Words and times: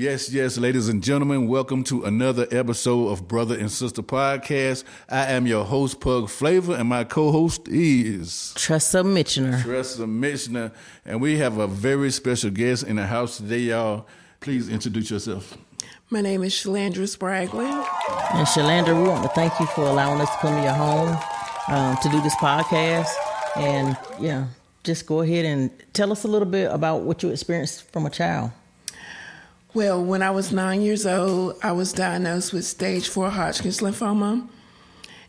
Yes, 0.00 0.32
yes, 0.32 0.56
ladies 0.56 0.88
and 0.88 1.02
gentlemen, 1.02 1.46
welcome 1.46 1.84
to 1.84 2.04
another 2.04 2.46
episode 2.50 3.08
of 3.08 3.28
Brother 3.28 3.58
and 3.58 3.70
Sister 3.70 4.00
Podcast. 4.00 4.82
I 5.10 5.26
am 5.26 5.46
your 5.46 5.62
host, 5.62 6.00
Pug 6.00 6.30
Flavor, 6.30 6.74
and 6.74 6.88
my 6.88 7.04
co-host 7.04 7.68
is 7.68 8.54
Tressa 8.56 9.02
Mitchner. 9.02 9.62
Tressa 9.62 10.06
Mitchner, 10.06 10.72
and 11.04 11.20
we 11.20 11.36
have 11.36 11.58
a 11.58 11.66
very 11.66 12.10
special 12.10 12.48
guest 12.48 12.84
in 12.84 12.96
the 12.96 13.06
house 13.06 13.36
today, 13.36 13.58
y'all. 13.58 14.06
Please 14.40 14.70
introduce 14.70 15.10
yourself. 15.10 15.58
My 16.08 16.22
name 16.22 16.44
is 16.44 16.54
Shalandra 16.54 17.04
Spragley. 17.04 17.68
And 17.68 18.46
Shalandra, 18.46 18.96
we 18.96 19.06
want 19.06 19.22
to 19.24 19.28
thank 19.28 19.60
you 19.60 19.66
for 19.66 19.82
allowing 19.82 20.18
us 20.22 20.30
to 20.30 20.36
come 20.38 20.56
to 20.56 20.62
your 20.62 20.72
home 20.72 21.14
um, 21.68 21.98
to 21.98 22.08
do 22.08 22.22
this 22.22 22.36
podcast. 22.36 23.12
And 23.54 23.98
yeah, 24.18 24.46
just 24.82 25.04
go 25.04 25.20
ahead 25.20 25.44
and 25.44 25.70
tell 25.92 26.10
us 26.10 26.24
a 26.24 26.28
little 26.28 26.48
bit 26.48 26.72
about 26.72 27.02
what 27.02 27.22
you 27.22 27.28
experienced 27.28 27.92
from 27.92 28.06
a 28.06 28.10
child. 28.10 28.52
Well, 29.72 30.02
when 30.02 30.20
I 30.20 30.32
was 30.32 30.50
nine 30.50 30.82
years 30.82 31.06
old, 31.06 31.54
I 31.62 31.70
was 31.70 31.92
diagnosed 31.92 32.52
with 32.52 32.64
stage 32.64 33.08
four 33.08 33.30
Hodgkin's 33.30 33.78
lymphoma. 33.78 34.48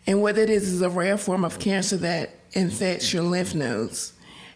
And 0.08 0.20
what 0.20 0.36
it 0.36 0.50
is 0.50 0.68
is 0.68 0.82
a 0.82 0.90
rare 0.90 1.20
form 1.20 1.46
of 1.46 1.60
cancer 1.60 1.96
that 1.98 2.40
infects 2.54 3.14
your 3.14 3.22
lymph 3.22 3.54
nodes. 3.54 4.14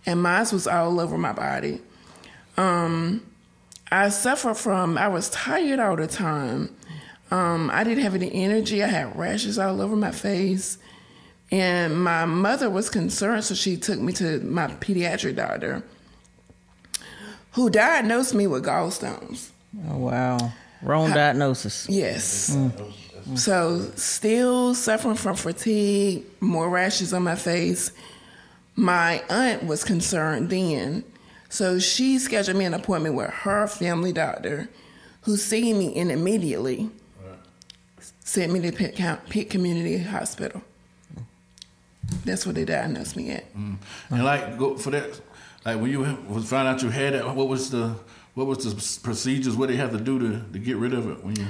And 0.08 0.24
mine 0.24 0.48
was 0.52 0.66
all 0.66 1.00
over 1.00 1.20
my 1.20 1.34
body. 1.34 1.82
Um, 2.58 3.28
I 3.92 4.10
suffered 4.10 4.56
from, 4.56 4.98
I 4.98 5.08
was 5.08 5.30
tired 5.30 5.80
all 5.80 5.96
the 5.96 6.08
time. 6.08 6.76
Um, 7.30 7.70
I 7.72 7.84
didn't 7.84 8.04
have 8.04 8.16
any 8.16 8.34
energy. 8.34 8.84
I 8.84 8.88
had 8.88 9.16
rashes 9.16 9.60
all 9.60 9.82
over 9.82 9.96
my 9.96 10.12
face. 10.12 10.80
And 11.52 12.04
my 12.04 12.26
mother 12.26 12.72
was 12.72 12.90
concerned, 12.90 13.44
so 13.44 13.54
she 13.54 13.78
took 13.78 14.00
me 14.00 14.14
to 14.14 14.40
my 14.40 14.66
pediatric 14.66 15.36
doctor 15.36 15.84
who 17.52 17.70
diagnosed 17.70 18.34
me 18.34 18.48
with 18.48 18.66
gallstones. 18.66 19.52
Oh, 19.90 19.98
wow. 19.98 20.52
Wrong 20.82 21.12
diagnosis. 21.12 21.88
Yes. 21.90 22.56
Mm. 22.56 22.94
So, 23.38 23.82
still 23.96 24.76
suffering 24.76 25.16
from 25.16 25.36
fatigue, 25.36 26.24
more 26.40 26.70
rashes 26.70 27.14
on 27.14 27.24
my 27.24 27.36
face. 27.36 27.92
My 28.76 29.24
aunt 29.30 29.66
was 29.66 29.84
concerned 29.84 30.50
then. 30.50 31.04
So, 31.50 31.80
she 31.80 32.20
scheduled 32.20 32.58
me 32.58 32.66
an 32.66 32.74
appointment 32.74 33.16
with 33.16 33.30
her 33.30 33.68
family 33.68 34.14
doctor, 34.14 34.70
who 35.22 35.38
seen 35.38 35.80
me 35.80 35.88
in 35.88 36.12
immediately 36.12 36.92
sent 38.26 38.52
me 38.52 38.60
to 38.60 38.72
Pitt, 38.72 39.00
Pitt 39.30 39.50
Community 39.50 40.00
Hospital. 40.00 40.62
That's 42.26 42.46
what 42.46 42.56
they 42.56 42.66
diagnosed 42.66 43.16
me 43.16 43.32
at. 43.32 43.56
Mm. 43.56 43.78
And 44.10 44.24
like 44.26 44.58
go 44.58 44.78
for 44.78 44.92
that, 44.92 45.20
like 45.64 45.80
when 45.80 45.92
you 45.92 46.02
was 46.28 46.50
found 46.50 46.68
out 46.68 46.82
you 46.82 46.90
had 46.90 47.14
it, 47.14 47.26
what 47.26 47.48
was 47.48 47.70
the 47.70 47.96
what 48.36 48.48
was 48.48 48.64
the 48.66 49.00
procedures? 49.02 49.56
What 49.56 49.70
they 49.70 49.78
have 49.78 49.92
to 49.92 50.00
do 50.00 50.20
to, 50.20 50.42
to 50.54 50.60
get 50.60 50.78
rid 50.78 50.94
of 50.94 51.10
it 51.10 51.24
when 51.24 51.36
you? 51.38 51.48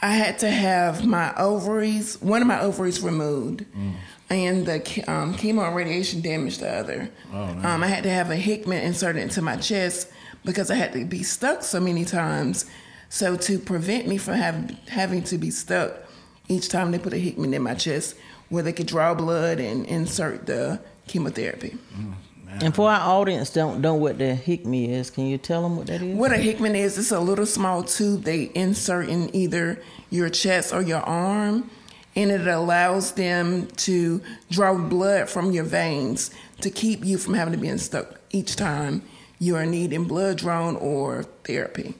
I 0.00 0.12
had 0.12 0.38
to 0.38 0.50
have 0.50 1.04
my 1.04 1.34
ovaries, 1.36 2.20
one 2.22 2.40
of 2.40 2.48
my 2.48 2.60
ovaries 2.60 3.02
removed, 3.02 3.66
mm. 3.76 3.94
and 4.30 4.64
the 4.64 4.76
um, 5.06 5.34
chemo 5.34 5.66
and 5.66 5.76
radiation 5.76 6.22
damaged 6.22 6.60
the 6.60 6.72
other. 6.72 7.10
Oh, 7.32 7.42
um, 7.42 7.82
I 7.82 7.86
had 7.86 8.04
to 8.04 8.10
have 8.10 8.30
a 8.30 8.36
Hickman 8.36 8.82
inserted 8.82 9.22
into 9.22 9.42
my 9.42 9.56
chest 9.56 10.10
because 10.42 10.70
I 10.70 10.76
had 10.76 10.94
to 10.94 11.04
be 11.04 11.22
stuck 11.22 11.62
so 11.62 11.80
many 11.80 12.06
times. 12.06 12.64
So 13.10 13.36
to 13.36 13.58
prevent 13.58 14.06
me 14.06 14.16
from 14.16 14.34
have, 14.34 14.70
having 14.88 15.22
to 15.24 15.36
be 15.36 15.50
stuck 15.50 15.92
each 16.48 16.68
time 16.68 16.92
they 16.92 16.98
put 16.98 17.12
a 17.12 17.18
Hickman 17.18 17.52
in 17.52 17.62
my 17.62 17.74
chest, 17.74 18.16
where 18.48 18.62
they 18.62 18.72
could 18.72 18.86
draw 18.86 19.14
blood 19.14 19.60
and 19.60 19.84
insert 19.86 20.46
the 20.46 20.80
chemotherapy. 21.06 21.76
Mm. 21.94 22.14
And 22.62 22.74
for 22.74 22.90
our 22.90 23.00
audience 23.00 23.50
don't 23.50 23.80
know 23.80 23.94
what 23.94 24.18
the 24.18 24.34
Hickman 24.34 24.90
is, 24.90 25.10
can 25.10 25.26
you 25.26 25.38
tell 25.38 25.62
them 25.62 25.76
what 25.76 25.86
that 25.86 26.02
is? 26.02 26.16
What 26.16 26.32
a 26.32 26.36
Hickman 26.36 26.74
is, 26.74 26.98
it's 26.98 27.10
a 27.10 27.20
little 27.20 27.46
small 27.46 27.82
tube 27.82 28.24
they 28.24 28.50
insert 28.54 29.08
in 29.08 29.34
either 29.34 29.82
your 30.10 30.28
chest 30.28 30.72
or 30.74 30.82
your 30.82 31.00
arm, 31.00 31.70
and 32.16 32.30
it 32.30 32.46
allows 32.46 33.12
them 33.12 33.66
to 33.68 34.20
draw 34.50 34.76
blood 34.76 35.28
from 35.30 35.52
your 35.52 35.64
veins 35.64 36.30
to 36.60 36.70
keep 36.70 37.04
you 37.04 37.18
from 37.18 37.34
having 37.34 37.52
to 37.52 37.58
be 37.58 37.76
stuck 37.78 38.20
each 38.30 38.56
time 38.56 39.02
you 39.38 39.56
are 39.56 39.66
needing 39.66 40.04
blood 40.04 40.36
drawn 40.36 40.76
or 40.76 41.24
therapy. 41.44 41.94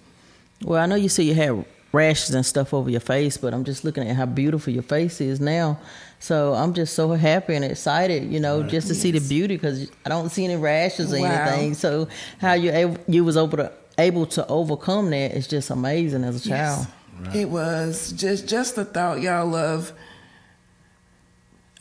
Well, 0.63 0.83
I 0.83 0.87
know 0.87 0.97
you 0.97 1.09
say 1.09 1.23
you 1.23 1.35
have 1.35 1.65
rashes 1.93 2.35
and 2.35 2.47
stuff 2.47 2.73
over 2.73 2.91
your 2.91 3.01
face, 3.01 3.37
but 3.37 3.53
I'm 3.53 3.65
just 3.65 3.85
looking 3.85 4.09
at 4.09 4.17
how 4.17 4.27
beautiful 4.27 4.73
your 4.73 4.83
face 4.83 5.21
is 5.21 5.41
now. 5.41 5.79
So 6.21 6.55
I'm 6.55 6.75
just 6.75 6.95
so 6.95 7.11
happy 7.13 7.55
and 7.55 7.65
excited, 7.65 8.31
you 8.31 8.41
know, 8.41 8.61
right. 8.61 8.71
just 8.71 8.89
to 8.89 8.95
yes. 8.95 9.03
see 9.03 9.11
the 9.11 9.21
beauty 9.21 9.57
because 9.57 9.91
I 10.05 10.09
don't 10.09 10.29
see 10.29 10.45
any 10.45 10.57
rashes 10.57 11.13
or 11.13 11.21
wow. 11.21 11.29
anything. 11.29 11.75
So 11.75 12.09
how 12.41 12.53
you 12.53 12.71
able, 12.71 12.99
you 13.09 13.25
was 13.25 13.37
able 13.37 13.57
to 13.57 13.73
able 13.99 14.27
to 14.27 14.47
overcome 14.47 15.11
that 15.11 15.33
is 15.33 15.47
just 15.47 15.71
amazing 15.71 16.25
as 16.25 16.45
a 16.45 16.49
child. 16.49 16.87
Yes. 16.87 17.27
Right. 17.27 17.37
It 17.37 17.51
was 17.51 18.13
just 18.13 18.49
just 18.49 18.77
the 18.77 18.85
thought, 18.85 19.21
y'all, 19.21 19.55
of 19.55 19.93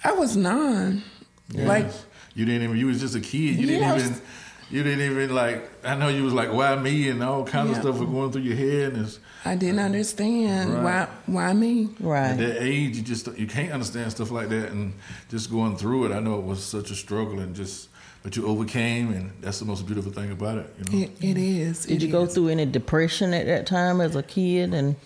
I 0.03 0.13
was 0.13 0.35
nine, 0.35 1.03
yes. 1.49 1.67
like 1.67 1.87
you 2.33 2.45
didn't 2.45 2.63
even 2.63 2.77
you 2.77 2.87
was 2.87 2.99
just 2.99 3.15
a 3.15 3.21
kid. 3.21 3.57
You 3.57 3.67
didn't 3.67 3.99
even 3.99 4.21
you 4.69 4.83
didn't 4.83 5.11
even 5.11 5.33
like. 5.33 5.69
I 5.83 5.95
know 5.95 6.09
you 6.09 6.23
was 6.23 6.33
like, 6.33 6.53
"Why 6.53 6.75
me?" 6.75 7.09
and 7.09 7.23
all 7.23 7.43
kinds 7.43 7.71
yeah. 7.71 7.77
of 7.77 7.81
stuff 7.81 7.99
was 7.99 8.09
going 8.09 8.31
through 8.31 8.43
your 8.43 8.55
head. 8.55 8.93
And 8.93 9.17
I 9.45 9.55
didn't 9.55 9.79
uh, 9.79 9.83
understand 9.83 10.73
right. 10.73 11.07
why 11.25 11.47
why 11.47 11.53
me. 11.53 11.89
Right. 11.99 12.31
At 12.31 12.37
that 12.37 12.61
age, 12.61 12.97
you 12.97 13.03
just 13.03 13.27
you 13.37 13.47
can't 13.47 13.71
understand 13.71 14.11
stuff 14.11 14.31
like 14.31 14.49
that, 14.49 14.71
and 14.71 14.93
just 15.29 15.49
going 15.49 15.77
through 15.77 16.05
it. 16.05 16.11
I 16.11 16.19
know 16.19 16.37
it 16.39 16.45
was 16.45 16.63
such 16.63 16.91
a 16.91 16.95
struggle, 16.95 17.39
and 17.39 17.55
just 17.55 17.89
but 18.21 18.35
you 18.35 18.45
overcame, 18.45 19.13
and 19.13 19.31
that's 19.41 19.59
the 19.59 19.65
most 19.65 19.85
beautiful 19.85 20.11
thing 20.11 20.31
about 20.31 20.57
it. 20.57 20.75
You 20.77 20.99
know? 20.99 21.05
it, 21.05 21.23
it 21.23 21.37
is. 21.37 21.85
Did 21.85 22.03
it 22.03 22.05
you 22.07 22.11
go 22.11 22.25
through 22.25 22.49
any 22.49 22.65
depression 22.65 23.33
at 23.33 23.45
that 23.45 23.65
time 23.65 24.01
as 24.01 24.15
a 24.15 24.23
kid? 24.23 24.73
And 24.73 24.97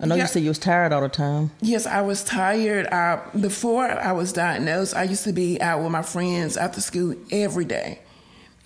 I 0.00 0.06
know 0.06 0.16
yeah. 0.16 0.22
you 0.22 0.28
said 0.28 0.42
you 0.42 0.48
was 0.48 0.58
tired 0.58 0.92
all 0.92 1.02
the 1.02 1.08
time. 1.08 1.52
Yes, 1.60 1.86
I 1.86 2.00
was 2.00 2.24
tired. 2.24 2.88
I, 2.88 3.20
before 3.38 3.88
I 3.88 4.10
was 4.10 4.32
diagnosed, 4.32 4.96
I 4.96 5.04
used 5.04 5.22
to 5.24 5.32
be 5.32 5.60
out 5.60 5.82
with 5.82 5.92
my 5.92 6.02
friends 6.02 6.56
after 6.56 6.80
school 6.80 7.14
every 7.30 7.64
day. 7.64 8.00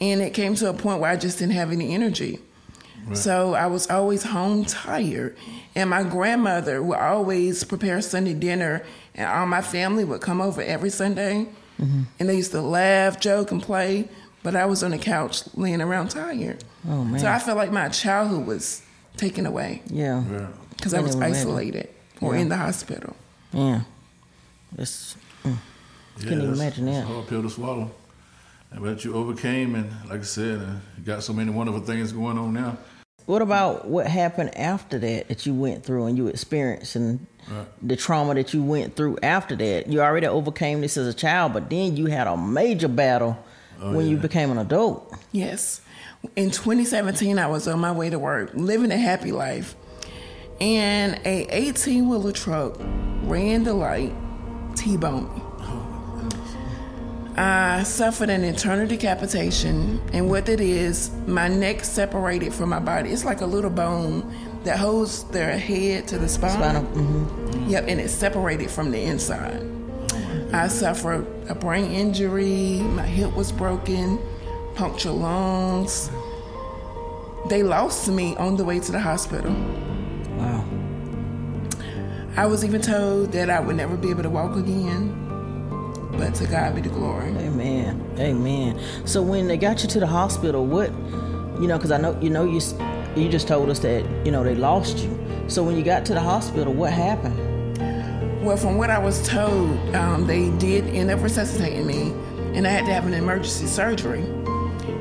And 0.00 0.22
it 0.22 0.32
came 0.32 0.54
to 0.56 0.70
a 0.70 0.74
point 0.74 1.00
where 1.00 1.10
I 1.10 1.16
just 1.16 1.38
didn't 1.38 1.54
have 1.54 1.70
any 1.70 1.92
energy. 1.92 2.38
Right. 3.06 3.16
So 3.16 3.54
I 3.54 3.66
was 3.66 3.88
always 3.88 4.24
home 4.24 4.64
tired. 4.64 5.36
And 5.74 5.90
my 5.90 6.02
grandmother 6.02 6.82
would 6.82 6.98
always 6.98 7.62
prepare 7.64 8.00
Sunday 8.00 8.34
dinner, 8.34 8.84
and 9.14 9.28
all 9.28 9.46
my 9.46 9.62
family 9.62 10.04
would 10.04 10.20
come 10.20 10.40
over 10.40 10.62
every 10.62 10.90
Sunday. 10.90 11.46
Mm-hmm. 11.80 12.02
And 12.18 12.28
they 12.28 12.36
used 12.36 12.52
to 12.52 12.62
laugh, 12.62 13.20
joke, 13.20 13.50
and 13.50 13.62
play. 13.62 14.08
But 14.42 14.56
I 14.56 14.66
was 14.66 14.82
on 14.82 14.92
the 14.92 14.98
couch 14.98 15.42
laying 15.56 15.80
around 15.80 16.08
tired. 16.08 16.64
Oh, 16.88 17.04
man. 17.04 17.20
So 17.20 17.26
I 17.26 17.38
felt 17.38 17.58
like 17.58 17.72
my 17.72 17.88
childhood 17.88 18.46
was 18.46 18.82
taken 19.16 19.44
away. 19.44 19.82
Yeah. 19.86 20.48
Because 20.70 20.94
I 20.94 21.00
was 21.00 21.16
isolated 21.16 21.88
or 22.20 22.34
yeah. 22.34 22.42
in 22.42 22.48
the 22.48 22.56
hospital. 22.56 23.16
Yeah. 23.52 23.80
It's, 24.78 25.16
mm. 25.44 25.56
yeah, 26.18 26.28
can't 26.28 26.42
even 26.42 26.54
imagine 26.54 26.86
that. 26.86 27.02
It's 27.02 27.10
a 27.10 27.12
hard 27.12 27.26
pill 27.28 27.42
to 27.42 27.50
swallow. 27.50 27.90
But 28.78 29.04
you 29.04 29.14
overcame, 29.14 29.74
and 29.74 29.90
like 30.08 30.20
I 30.20 30.24
said, 30.24 30.60
uh, 30.60 30.74
you 30.98 31.04
got 31.04 31.22
so 31.22 31.32
many 31.32 31.50
wonderful 31.50 31.80
things 31.80 32.12
going 32.12 32.36
on 32.36 32.52
now. 32.52 32.76
What 33.26 33.42
about 33.42 33.88
what 33.88 34.06
happened 34.06 34.56
after 34.56 34.98
that 35.00 35.28
that 35.28 35.46
you 35.46 35.54
went 35.54 35.84
through 35.84 36.06
and 36.06 36.16
you 36.16 36.28
experienced 36.28 36.94
and 36.94 37.26
right. 37.50 37.66
the 37.82 37.96
trauma 37.96 38.34
that 38.34 38.54
you 38.54 38.62
went 38.62 38.94
through 38.94 39.18
after 39.22 39.56
that? 39.56 39.88
You 39.88 40.00
already 40.00 40.28
overcame 40.28 40.80
this 40.80 40.96
as 40.96 41.08
a 41.08 41.14
child, 41.14 41.52
but 41.52 41.68
then 41.68 41.96
you 41.96 42.06
had 42.06 42.28
a 42.28 42.36
major 42.36 42.86
battle 42.86 43.36
oh, 43.80 43.92
when 43.92 44.06
yeah. 44.06 44.12
you 44.12 44.16
became 44.18 44.52
an 44.52 44.58
adult. 44.58 45.12
Yes. 45.32 45.80
In 46.36 46.52
2017, 46.52 47.38
I 47.38 47.48
was 47.48 47.66
on 47.66 47.80
my 47.80 47.90
way 47.90 48.10
to 48.10 48.18
work, 48.18 48.50
living 48.54 48.92
a 48.92 48.96
happy 48.96 49.32
life, 49.32 49.74
and 50.60 51.20
a 51.24 51.46
18 51.50 52.08
wheeler 52.08 52.32
truck 52.32 52.76
ran 53.24 53.64
the 53.64 53.74
light, 53.74 54.14
T-boned 54.76 55.34
me. 55.34 55.45
I 57.38 57.82
suffered 57.82 58.30
an 58.30 58.44
internal 58.44 58.86
decapitation, 58.86 60.00
and 60.14 60.30
what 60.30 60.48
it 60.48 60.58
is, 60.58 61.10
my 61.26 61.48
neck 61.48 61.84
separated 61.84 62.54
from 62.54 62.70
my 62.70 62.78
body. 62.78 63.10
It's 63.10 63.26
like 63.26 63.42
a 63.42 63.46
little 63.46 63.70
bone 63.70 64.34
that 64.64 64.78
holds 64.78 65.24
their 65.24 65.58
head 65.58 66.08
to 66.08 66.18
the 66.18 66.28
spine. 66.30 66.52
Spinal. 66.52 66.82
Mm-hmm. 66.84 67.68
Yep, 67.68 67.84
and 67.88 68.00
it's 68.00 68.14
separated 68.14 68.70
from 68.70 68.90
the 68.90 69.02
inside. 69.02 69.62
I 70.54 70.68
suffered 70.68 71.26
a 71.50 71.54
brain 71.54 71.92
injury, 71.92 72.80
my 72.80 73.06
hip 73.06 73.36
was 73.36 73.52
broken, 73.52 74.18
punctured 74.74 75.12
lungs. 75.12 76.08
They 77.50 77.62
lost 77.62 78.08
me 78.08 78.34
on 78.36 78.56
the 78.56 78.64
way 78.64 78.80
to 78.80 78.92
the 78.92 79.00
hospital. 79.00 79.52
Wow. 80.38 80.64
I 82.36 82.46
was 82.46 82.64
even 82.64 82.80
told 82.80 83.32
that 83.32 83.50
I 83.50 83.60
would 83.60 83.76
never 83.76 83.96
be 83.96 84.08
able 84.08 84.22
to 84.22 84.30
walk 84.30 84.56
again. 84.56 85.25
But 86.18 86.34
to 86.36 86.46
God 86.46 86.74
be 86.74 86.80
the 86.80 86.88
glory. 86.88 87.28
Amen. 87.28 88.10
Amen. 88.18 88.80
So 89.04 89.22
when 89.22 89.48
they 89.48 89.56
got 89.56 89.82
you 89.82 89.88
to 89.90 90.00
the 90.00 90.06
hospital, 90.06 90.64
what, 90.64 90.90
you 91.60 91.66
know, 91.66 91.76
because 91.76 91.90
I 91.90 91.98
know 91.98 92.18
you 92.20 92.30
know 92.30 92.44
you 92.44 92.60
you 93.16 93.28
just 93.28 93.48
told 93.48 93.70
us 93.70 93.78
that 93.80 94.04
you 94.24 94.32
know 94.32 94.42
they 94.44 94.54
lost 94.54 94.98
you. 94.98 95.44
So 95.48 95.62
when 95.62 95.76
you 95.76 95.82
got 95.82 96.04
to 96.06 96.14
the 96.14 96.20
hospital, 96.20 96.72
what 96.72 96.92
happened? 96.92 97.36
Well, 98.44 98.56
from 98.56 98.76
what 98.76 98.90
I 98.90 98.98
was 98.98 99.26
told, 99.26 99.76
um, 99.94 100.26
they 100.26 100.50
did 100.58 100.86
end 100.86 101.10
up 101.10 101.22
resuscitating 101.22 101.86
me, 101.86 102.12
and 102.54 102.66
I 102.66 102.70
had 102.70 102.86
to 102.86 102.92
have 102.92 103.06
an 103.06 103.14
emergency 103.14 103.66
surgery. 103.66 104.22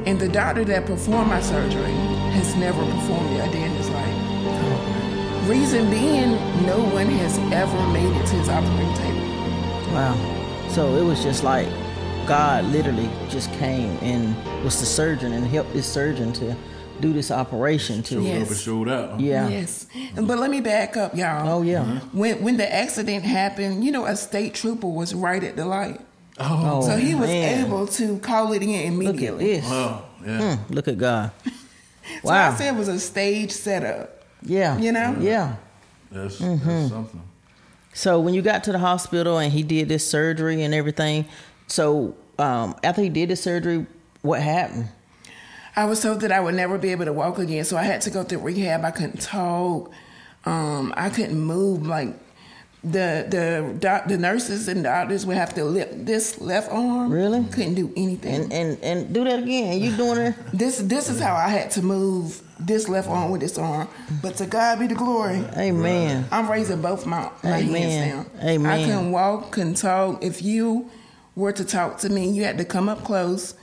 And 0.06 0.20
the 0.20 0.28
doctor 0.28 0.64
that 0.66 0.86
performed 0.86 1.30
my 1.30 1.42
surgery 1.42 1.92
has 2.34 2.56
never 2.56 2.84
performed 2.84 3.38
the 3.38 3.44
a 3.44 3.52
day 3.52 3.64
in 3.64 3.72
his 3.72 3.90
life. 3.90 5.50
Reason 5.50 5.90
being, 5.92 6.32
no 6.66 6.80
one 6.92 7.06
has 7.06 7.38
ever 7.54 7.88
made 7.88 8.16
it 8.16 8.26
to 8.28 8.36
his 8.36 8.50
operating 8.50 8.94
table. 8.96 9.94
Wow. 9.94 10.35
So 10.70 10.96
it 10.96 11.04
was 11.04 11.24
just 11.24 11.44
like 11.44 11.68
God 12.28 12.66
literally 12.66 13.10
just 13.30 13.52
came 13.54 13.98
and 14.02 14.36
was 14.64 14.80
the 14.80 14.86
surgeon 14.86 15.32
and 15.34 15.46
helped 15.46 15.72
this 15.74 15.86
surgeon 15.88 16.34
to 16.34 16.56
do 17.00 17.14
this 17.14 17.30
operation 17.32 18.02
to 18.04 18.16
Showed 18.16 18.24
Yes. 18.24 18.42
up 18.44 18.48
and 18.50 18.58
showed 18.58 18.90
out. 18.90 19.10
huh? 19.12 19.16
Yeah. 19.20 19.48
Yes, 19.50 19.88
but 20.16 20.38
let 20.40 20.50
me 20.50 20.62
back 20.62 20.98
up, 20.98 21.16
y'all. 21.16 21.48
Oh 21.48 21.62
yeah. 21.62 21.84
When 22.14 22.42
when 22.44 22.58
the 22.58 22.74
accident 22.74 23.24
happened, 23.26 23.84
you 23.84 23.92
know, 23.92 24.06
a 24.06 24.16
state 24.16 24.54
trooper 24.54 24.88
was 24.88 25.14
right 25.14 25.44
at 25.44 25.56
the 25.56 25.66
light, 25.66 26.00
Oh, 26.40 26.82
so 26.82 26.98
he 26.98 27.16
was 27.16 27.28
man. 27.30 27.66
able 27.66 27.88
to 27.88 28.18
call 28.20 28.52
it 28.54 28.62
in 28.64 28.70
Look 28.70 28.76
at 28.78 28.88
immediately. 29.14 29.46
this. 29.58 29.66
oh, 29.68 30.04
yeah. 30.26 30.56
Hmm, 30.58 30.74
look 30.74 30.88
at 30.88 30.98
God. 30.98 31.32
So 32.24 32.30
I 32.30 32.54
said 32.54 32.76
it 32.76 32.78
was 32.78 32.88
a 32.88 33.00
stage 33.00 33.52
setup. 33.52 34.24
Yeah. 34.44 34.78
You 34.78 34.92
know? 34.92 35.16
Yeah. 35.20 35.56
That's, 36.12 36.40
Mm-hmm. 36.40 36.68
that's 36.70 36.90
something. 36.90 37.22
So 37.96 38.20
when 38.20 38.34
you 38.34 38.42
got 38.42 38.66
to 38.66 38.74
the 38.74 38.78
hospital 38.78 39.40
and 39.40 39.54
he 39.54 39.64
did 39.64 39.88
this 39.88 40.06
surgery 40.06 40.62
and 40.64 40.74
everything, 40.74 41.26
so 41.68 42.14
um, 42.38 42.76
after 42.84 43.02
he 43.02 43.08
did 43.08 43.30
the 43.30 43.38
surgery, 43.38 43.86
what 44.22 44.42
happened? 44.42 44.90
I 45.78 45.86
was 45.86 46.02
told 46.02 46.20
that 46.20 46.32
I 46.32 46.42
would 46.42 46.56
never 46.56 46.78
be 46.78 46.92
able 46.92 47.06
to 47.06 47.14
walk 47.14 47.38
again, 47.38 47.64
so 47.64 47.78
I 47.78 47.84
had 47.84 48.02
to 48.02 48.10
go 48.10 48.24
through 48.24 48.40
rehab. 48.40 48.84
I 48.84 48.92
couldn't 48.92 49.22
talk. 49.22 49.94
Um, 50.44 50.94
I 50.98 51.10
couldn't 51.10 51.40
move. 51.40 51.88
Like 51.88 52.14
the 52.86 53.26
the 53.30 53.76
doc, 53.80 54.08
the 54.08 54.18
nurses 54.18 54.68
and 54.68 54.84
doctors 54.84 55.26
would 55.26 55.38
have 55.38 55.54
to 55.56 55.64
lift 55.64 56.06
this 56.06 56.40
left 56.40 56.72
arm. 56.72 57.12
Really? 57.12 57.44
Couldn't 57.46 57.74
do 57.74 57.92
anything. 57.96 58.34
And 58.36 58.54
and 58.54 58.84
and 58.84 59.14
do 59.14 59.24
that 59.24 59.44
again. 59.44 59.82
You 59.82 59.96
doing 59.96 60.20
it? 60.20 60.36
this 60.54 60.78
this 60.80 61.10
is 61.10 61.20
how 61.20 61.34
I 61.36 61.50
had 61.50 61.72
to 61.72 61.82
move 61.82 62.42
this 62.60 62.88
left 62.88 63.10
arm 63.10 63.32
with 63.32 63.42
this 63.42 63.58
arm. 63.58 63.88
But 64.22 64.36
to 64.36 64.46
God 64.46 64.80
be 64.80 64.88
the 64.88 64.96
glory. 64.96 65.44
Amen. 65.58 66.28
I'm 66.32 66.50
raising 66.50 66.82
both 66.82 67.06
my, 67.06 67.32
my 67.44 67.58
Amen. 67.58 67.82
hands 67.82 68.30
down. 68.30 68.48
Amen. 68.48 68.72
I 68.72 68.86
couldn't 68.86 69.12
walk, 69.12 69.52
couldn't 69.52 69.76
talk. 69.76 70.24
If 70.24 70.42
you 70.42 70.90
were 71.36 71.52
to 71.52 71.66
talk 71.66 71.98
to 72.00 72.10
me, 72.10 72.30
you 72.30 72.44
had 72.44 72.58
to 72.60 72.66
come 72.66 72.88
up 72.88 73.04
close. 73.04 73.56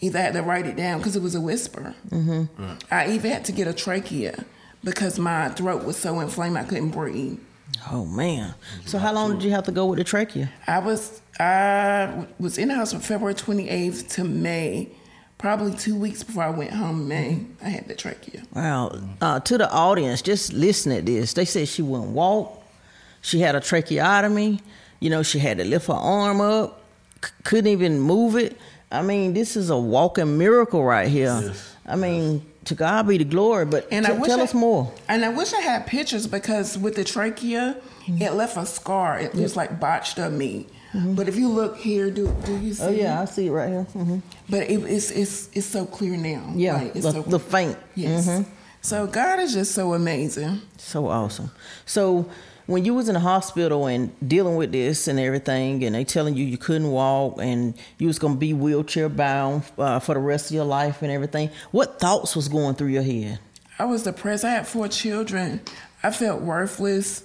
Either 0.00 0.18
I 0.18 0.22
had 0.22 0.34
to 0.34 0.42
write 0.42 0.66
it 0.66 0.76
down 0.76 0.98
because 0.98 1.16
it 1.16 1.22
was 1.22 1.34
a 1.34 1.40
whisper. 1.40 1.94
Mm-hmm. 2.10 2.74
I 2.90 3.08
even 3.08 3.30
had 3.30 3.46
to 3.46 3.52
get 3.52 3.66
a 3.66 3.72
trachea 3.72 4.44
because 4.84 5.18
my 5.18 5.48
throat 5.48 5.84
was 5.84 5.96
so 5.96 6.20
inflamed 6.20 6.58
I 6.58 6.64
couldn't 6.64 6.90
breathe. 6.90 7.38
Oh 7.90 8.04
man. 8.04 8.54
So 8.84 8.98
how 8.98 9.12
long 9.12 9.34
did 9.34 9.42
you 9.44 9.50
have 9.52 9.64
to 9.64 9.72
go 9.72 9.86
with 9.86 9.98
the 9.98 10.04
trachea? 10.04 10.50
I 10.66 10.78
was 10.80 11.20
I 11.38 12.26
was 12.38 12.58
in 12.58 12.68
the 12.68 12.74
house 12.74 12.92
from 12.92 13.00
February 13.00 13.34
28th 13.34 14.08
to 14.14 14.24
May. 14.24 14.88
Probably 15.38 15.74
two 15.74 15.94
weeks 15.94 16.22
before 16.22 16.44
I 16.44 16.48
went 16.50 16.70
home 16.70 17.08
May, 17.08 17.44
I 17.62 17.68
had 17.68 17.88
the 17.88 17.94
trachea. 17.94 18.42
Wow. 18.54 18.98
Uh, 19.20 19.38
to 19.40 19.58
the 19.58 19.70
audience, 19.70 20.22
just 20.22 20.54
listen 20.54 20.92
at 20.92 21.04
this. 21.04 21.34
They 21.34 21.44
said 21.44 21.68
she 21.68 21.82
wouldn't 21.82 22.10
walk. 22.12 22.62
She 23.20 23.40
had 23.40 23.54
a 23.54 23.60
tracheotomy. 23.60 24.60
You 24.98 25.10
know, 25.10 25.22
she 25.22 25.38
had 25.38 25.58
to 25.58 25.64
lift 25.64 25.88
her 25.88 25.92
arm 25.92 26.40
up. 26.40 26.80
C- 27.22 27.30
couldn't 27.44 27.66
even 27.70 28.00
move 28.00 28.36
it. 28.36 28.56
I 28.90 29.02
mean, 29.02 29.34
this 29.34 29.56
is 29.56 29.68
a 29.68 29.76
walking 29.76 30.38
miracle 30.38 30.82
right 30.82 31.06
here. 31.08 31.38
Yes. 31.42 31.76
I 31.84 31.96
mean, 31.96 32.42
to 32.66 32.74
God 32.74 33.08
be 33.08 33.18
the 33.18 33.24
glory. 33.24 33.64
But 33.64 33.88
And 33.90 34.06
t- 34.06 34.12
I 34.12 34.14
wish 34.14 34.28
tell 34.28 34.40
I, 34.40 34.44
us 34.44 34.54
more. 34.54 34.92
And 35.08 35.24
I 35.24 35.28
wish 35.30 35.52
I 35.52 35.60
had 35.60 35.86
pictures 35.86 36.26
because 36.26 36.76
with 36.78 36.94
the 36.96 37.04
trachea, 37.04 37.76
mm-hmm. 38.06 38.22
it 38.22 38.34
left 38.34 38.56
a 38.56 38.66
scar. 38.66 39.18
It 39.18 39.34
was 39.34 39.56
like 39.56 39.80
botched 39.80 40.18
up 40.18 40.32
meat. 40.32 40.68
Mm-hmm. 40.92 41.14
But 41.14 41.28
if 41.28 41.36
you 41.36 41.48
look 41.48 41.76
here, 41.78 42.10
do 42.10 42.34
do 42.44 42.56
you 42.58 42.70
oh, 42.70 42.74
see? 42.74 42.82
Oh 42.84 42.90
yeah, 42.90 43.20
I 43.20 43.24
see 43.24 43.46
it 43.48 43.50
right 43.50 43.68
here. 43.68 43.82
hmm 43.82 44.18
But 44.48 44.70
it, 44.70 44.82
it's 44.84 45.10
it's 45.10 45.48
it's 45.52 45.66
so 45.66 45.84
clear 45.84 46.16
now. 46.16 46.52
Yeah, 46.54 46.76
Like, 46.76 46.92
the, 46.94 47.02
so 47.02 47.22
the 47.22 47.38
faint. 47.40 47.76
yes. 47.94 48.28
Mm-hmm. 48.28 48.50
So 48.82 49.06
God 49.08 49.40
is 49.40 49.52
just 49.52 49.72
so 49.74 49.94
amazing. 49.94 50.60
So 50.78 51.08
awesome. 51.08 51.50
So 51.86 52.30
when 52.66 52.84
you 52.84 52.94
was 52.94 53.08
in 53.08 53.14
the 53.14 53.20
hospital 53.20 53.86
and 53.86 54.12
dealing 54.26 54.56
with 54.56 54.72
this 54.72 55.08
and 55.08 55.20
everything, 55.20 55.84
and 55.84 55.94
they 55.94 56.04
telling 56.04 56.36
you 56.36 56.44
you 56.44 56.58
couldn't 56.58 56.90
walk 56.90 57.38
and 57.38 57.74
you 57.98 58.06
was 58.08 58.18
gonna 58.18 58.36
be 58.36 58.52
wheelchair 58.52 59.08
bound 59.08 59.62
uh, 59.78 59.98
for 60.00 60.14
the 60.14 60.20
rest 60.20 60.50
of 60.50 60.54
your 60.54 60.64
life 60.64 61.02
and 61.02 61.10
everything, 61.10 61.50
what 61.70 62.00
thoughts 62.00 62.34
was 62.34 62.48
going 62.48 62.74
through 62.74 62.88
your 62.88 63.02
head? 63.02 63.38
I 63.78 63.84
was 63.84 64.02
depressed. 64.02 64.44
I 64.44 64.50
had 64.50 64.66
four 64.66 64.88
children. 64.88 65.60
I 66.02 66.10
felt 66.10 66.42
worthless. 66.42 67.24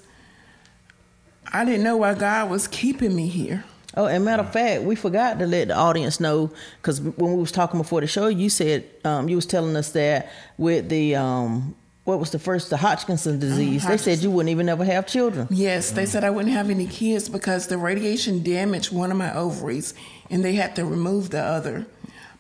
I 1.52 1.66
didn't 1.66 1.84
know 1.84 1.98
why 1.98 2.14
God 2.14 2.50
was 2.50 2.68
keeping 2.68 3.16
me 3.16 3.28
here. 3.28 3.64
Oh, 3.98 4.06
and 4.06 4.24
matter 4.24 4.44
of 4.44 4.54
fact, 4.54 4.84
we 4.84 4.96
forgot 4.96 5.40
to 5.40 5.48
let 5.48 5.68
the 5.68 5.76
audience 5.76 6.20
know 6.20 6.52
because 6.82 7.02
when 7.02 7.34
we 7.34 7.40
was 7.40 7.52
talking 7.52 7.80
before 7.80 8.00
the 8.00 8.08
show, 8.08 8.28
you 8.28 8.50
said 8.50 8.86
um, 9.04 9.28
you 9.28 9.36
was 9.36 9.46
telling 9.46 9.76
us 9.76 9.92
that 9.92 10.32
with 10.58 10.88
the 10.88 11.16
um, 11.16 11.76
what 12.04 12.20
was 12.20 12.32
the 12.32 12.40
first 12.40 12.70
the 12.70 12.78
Hodgkinson 12.78 13.40
disease, 13.40 13.86
they 13.86 13.98
said 13.98 14.20
you 14.20 14.32
wouldn't 14.32 14.50
even 14.50 14.68
ever 14.70 14.84
have 14.86 15.06
children. 15.06 15.48
Yes, 15.52 15.92
they 15.92 16.06
said 16.06 16.24
I 16.24 16.30
wouldn't 16.32 16.54
have 16.54 16.70
any 16.70 16.88
kids 16.88 17.30
because 17.30 17.68
the 17.68 17.78
radiation 17.78 18.42
damaged 18.44 18.92
one 18.92 19.12
of 19.12 19.18
my 19.18 19.34
ovaries 19.36 19.94
and 20.30 20.44
they 20.44 20.54
had 20.54 20.76
to 20.78 20.86
remove 20.86 21.30
the 21.30 21.42
other. 21.42 21.86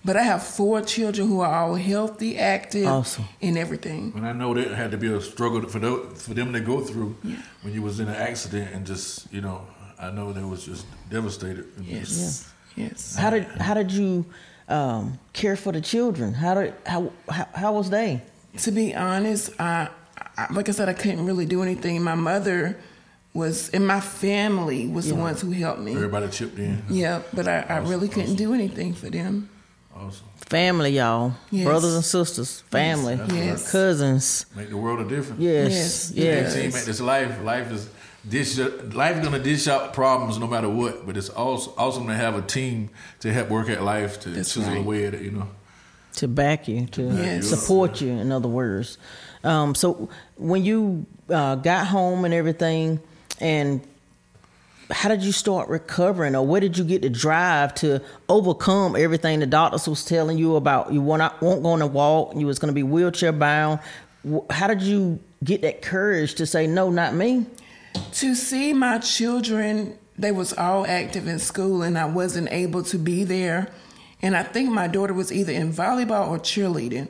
But 0.04 0.18
I 0.18 0.24
have 0.24 0.42
four 0.42 0.82
children 0.82 1.28
who 1.28 1.42
are 1.42 1.54
all 1.54 1.76
healthy, 1.76 2.36
active, 2.40 2.88
Awesome. 2.88 3.26
and 3.40 3.56
everything. 3.56 4.14
And 4.16 4.26
I 4.26 4.34
know 4.34 4.52
that 4.56 4.70
had 4.72 4.90
to 4.92 4.98
be 4.98 5.14
a 5.14 5.22
struggle 5.22 5.62
for 5.70 5.78
tho- 5.78 6.10
for 6.16 6.34
them 6.34 6.54
to 6.54 6.60
go 6.60 6.82
through 6.82 7.16
when 7.62 7.72
you 7.76 7.84
was 7.84 8.00
in 8.00 8.08
an 8.08 8.16
accident 8.16 8.74
and 8.74 8.84
just 8.88 9.32
you 9.32 9.42
know 9.42 9.62
I 10.00 10.10
know 10.10 10.34
they 10.34 10.42
was 10.44 10.66
just 10.66 10.86
devastated. 11.12 11.66
and 11.78 11.86
just- 11.86 12.20
Yes. 12.20 12.48
Yes. 12.76 13.16
How 13.16 13.30
did 13.30 13.44
how 13.60 13.76
did 13.76 13.92
you 13.92 14.26
um, 14.70 15.20
care 15.34 15.56
for 15.56 15.72
the 15.72 15.82
children? 15.82 16.34
How 16.34 16.56
did 16.56 16.74
how 16.88 17.12
how, 17.30 17.48
how 17.54 17.74
was 17.74 17.92
they? 17.92 18.24
To 18.58 18.72
be 18.72 18.94
honest, 18.94 19.50
I, 19.60 19.90
I 20.38 20.52
like 20.54 20.70
I 20.70 20.72
said, 20.72 20.90
I 20.90 20.94
couldn't 20.94 21.26
really 21.26 21.46
do 21.46 21.64
anything. 21.64 22.02
My 22.04 22.16
mother 22.16 22.78
was, 23.34 23.70
and 23.70 23.88
my 23.88 24.00
family 24.02 24.88
was 24.88 25.08
the 25.08 25.16
ones 25.16 25.42
who 25.42 25.52
helped 25.52 25.80
me. 25.80 25.94
Everybody 25.96 26.28
chipped 26.30 26.60
in. 26.60 26.84
Yeah, 26.90 27.22
but 27.34 27.48
I, 27.48 27.62
I 27.62 27.78
really 27.78 28.10
couldn't 28.10 28.36
do 28.36 28.54
anything 28.54 28.94
for 28.94 29.10
them. 29.10 29.50
Awesome. 29.96 30.26
Family, 30.38 30.92
y'all, 30.92 31.34
Yes. 31.50 31.66
brothers 31.66 31.96
and 31.96 32.04
sisters, 32.04 32.62
family, 32.72 33.16
Yes. 33.30 33.72
cousins. 33.72 34.46
Make 34.56 34.70
the 34.70 34.78
world 34.78 35.00
a 35.00 35.08
difference. 35.08 35.40
Yes, 35.40 36.12
Yes. 36.14 36.14
yes. 36.14 36.54
Team 36.56 36.66
at 36.80 36.86
this 36.86 37.00
life, 37.00 37.42
life 37.44 37.72
is 37.72 37.88
dish. 38.28 38.58
Life 38.58 39.18
is 39.18 39.24
gonna 39.24 39.40
dish 39.44 39.68
out 39.68 39.94
problems 39.94 40.38
no 40.38 40.48
matter 40.48 40.70
what. 40.70 41.06
But 41.06 41.16
it's 41.18 41.30
also 41.30 41.74
awesome 41.78 42.08
to 42.08 42.14
have 42.16 42.36
a 42.36 42.42
team 42.42 42.90
to 43.22 43.32
help 43.32 43.50
work 43.50 43.70
at 43.70 43.82
life 43.84 44.20
to 44.22 44.30
That's 44.30 44.54
chisel 44.54 44.70
right. 44.72 44.80
away 44.80 45.06
at 45.06 45.14
it. 45.14 45.22
You 45.22 45.32
know. 45.32 45.48
To 46.16 46.28
back 46.28 46.68
you, 46.68 46.86
to 46.88 47.04
Yes. 47.04 47.48
support 47.48 48.02
you. 48.02 48.10
In 48.12 48.32
other 48.32 48.48
words, 48.48 48.98
um, 49.44 49.76
so 49.76 50.10
when 50.38 50.64
you 50.64 51.06
uh, 51.30 51.56
got 51.56 51.88
home 51.88 52.26
and 52.26 52.34
everything, 52.34 53.00
and 53.40 53.82
how 54.92 55.08
did 55.10 55.24
you 55.24 55.32
start 55.32 55.70
recovering, 55.70 56.36
or 56.36 56.46
where 56.46 56.60
did 56.62 56.78
you 56.78 56.84
get 56.84 57.02
the 57.02 57.10
drive 57.10 57.74
to 57.76 58.02
overcome 58.28 58.96
everything 58.96 59.40
the 59.40 59.46
doctors 59.46 59.88
was 59.88 60.04
telling 60.04 60.38
you 60.38 60.56
about? 60.58 60.92
You 60.92 61.02
weren't 61.02 61.42
weren't 61.42 61.64
going 61.64 61.80
to 61.80 61.88
walk, 61.88 62.36
you 62.36 62.46
was 62.46 62.60
going 62.60 62.70
to 62.70 62.76
be 62.76 62.84
wheelchair 62.84 63.32
bound. 63.32 63.80
How 64.50 64.68
did 64.68 64.82
you 64.82 65.20
get 65.44 65.62
that 65.64 65.82
courage 65.82 66.36
to 66.36 66.46
say 66.46 66.68
no, 66.68 66.90
not 66.90 67.14
me? 67.16 67.46
to 68.14 68.36
see 68.36 68.72
my 68.72 68.98
children 69.00 69.98
they 70.18 70.32
was 70.32 70.54
all 70.54 70.86
active 70.88 71.28
in 71.28 71.38
school 71.38 71.82
and 71.82 71.98
i 71.98 72.06
wasn't 72.06 72.48
able 72.50 72.82
to 72.82 72.98
be 72.98 73.26
there 73.26 73.68
and 74.22 74.36
i 74.36 74.44
think 74.44 74.70
my 74.72 74.88
daughter 74.88 75.14
was 75.14 75.32
either 75.32 75.52
in 75.54 75.72
volleyball 75.72 76.28
or 76.30 76.38
cheerleading 76.40 77.08